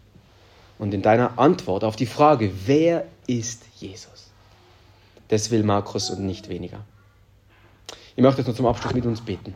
und 0.79 0.95
in 0.95 1.03
deiner 1.03 1.39
Antwort 1.39 1.85
auf 1.85 1.97
die 1.97 2.07
Frage, 2.07 2.53
wer 2.67 3.07
ist 3.27 3.65
Jesus? 3.77 4.31
Das 5.29 5.51
will 5.51 5.63
Markus 5.63 6.11
und 6.11 6.25
nicht 6.25 6.49
weniger. 6.49 6.81
Ich 8.17 8.23
möchte 8.23 8.41
jetzt 8.41 8.49
noch 8.49 8.55
zum 8.55 8.67
Abschluss 8.67 8.95
mit 8.95 9.07
uns 9.07 9.21
beten 9.21 9.55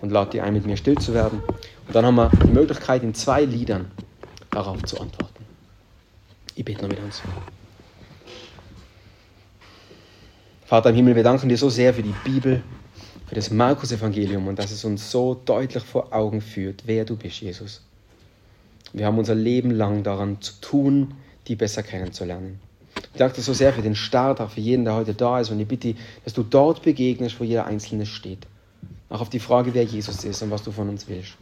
und 0.00 0.10
lade 0.10 0.30
dich 0.30 0.42
ein, 0.42 0.54
mit 0.54 0.66
mir 0.66 0.76
still 0.76 0.98
zu 0.98 1.14
werden. 1.14 1.42
Und 1.86 1.94
dann 1.94 2.04
haben 2.04 2.16
wir 2.16 2.30
die 2.44 2.50
Möglichkeit, 2.50 3.02
in 3.02 3.14
zwei 3.14 3.44
Liedern 3.44 3.90
darauf 4.50 4.82
zu 4.84 5.00
antworten. 5.00 5.44
Ich 6.54 6.64
bete 6.64 6.82
noch 6.82 6.88
mit 6.88 7.00
uns. 7.00 7.22
Vater 10.66 10.90
im 10.90 10.96
Himmel, 10.96 11.16
wir 11.16 11.22
danken 11.24 11.48
dir 11.48 11.56
so 11.56 11.68
sehr 11.68 11.92
für 11.94 12.02
die 12.02 12.14
Bibel, 12.24 12.62
für 13.26 13.34
das 13.34 13.50
Markus-Evangelium 13.50 14.46
und 14.46 14.58
dass 14.58 14.70
es 14.70 14.84
uns 14.84 15.10
so 15.10 15.34
deutlich 15.34 15.82
vor 15.82 16.12
Augen 16.12 16.40
führt, 16.40 16.82
wer 16.86 17.04
du 17.04 17.16
bist, 17.16 17.40
Jesus. 17.40 17.82
Wir 18.92 19.06
haben 19.06 19.18
unser 19.18 19.34
Leben 19.34 19.70
lang 19.70 20.02
daran 20.02 20.40
zu 20.40 20.54
tun, 20.60 21.14
die 21.46 21.56
besser 21.56 21.82
kennenzulernen. 21.82 22.60
Ich 23.12 23.18
danke 23.18 23.36
dir 23.36 23.42
so 23.42 23.52
sehr 23.52 23.72
für 23.72 23.82
den 23.82 23.94
Start, 23.94 24.40
auch 24.40 24.50
für 24.50 24.60
jeden, 24.60 24.84
der 24.84 24.94
heute 24.94 25.14
da 25.14 25.40
ist. 25.40 25.50
Und 25.50 25.60
ich 25.60 25.68
bitte, 25.68 25.94
dass 26.24 26.32
du 26.32 26.42
dort 26.42 26.82
begegnest, 26.82 27.38
wo 27.40 27.44
jeder 27.44 27.66
Einzelne 27.66 28.06
steht. 28.06 28.46
Auch 29.08 29.20
auf 29.20 29.30
die 29.30 29.40
Frage, 29.40 29.74
wer 29.74 29.84
Jesus 29.84 30.24
ist 30.24 30.42
und 30.42 30.50
was 30.50 30.62
du 30.62 30.72
von 30.72 30.88
uns 30.88 31.08
willst. 31.08 31.34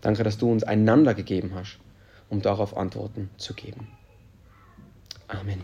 Danke, 0.00 0.22
dass 0.22 0.38
du 0.38 0.50
uns 0.50 0.64
einander 0.64 1.14
gegeben 1.14 1.52
hast, 1.54 1.78
um 2.28 2.42
darauf 2.42 2.76
Antworten 2.76 3.30
zu 3.36 3.54
geben. 3.54 3.88
Amen. 5.28 5.60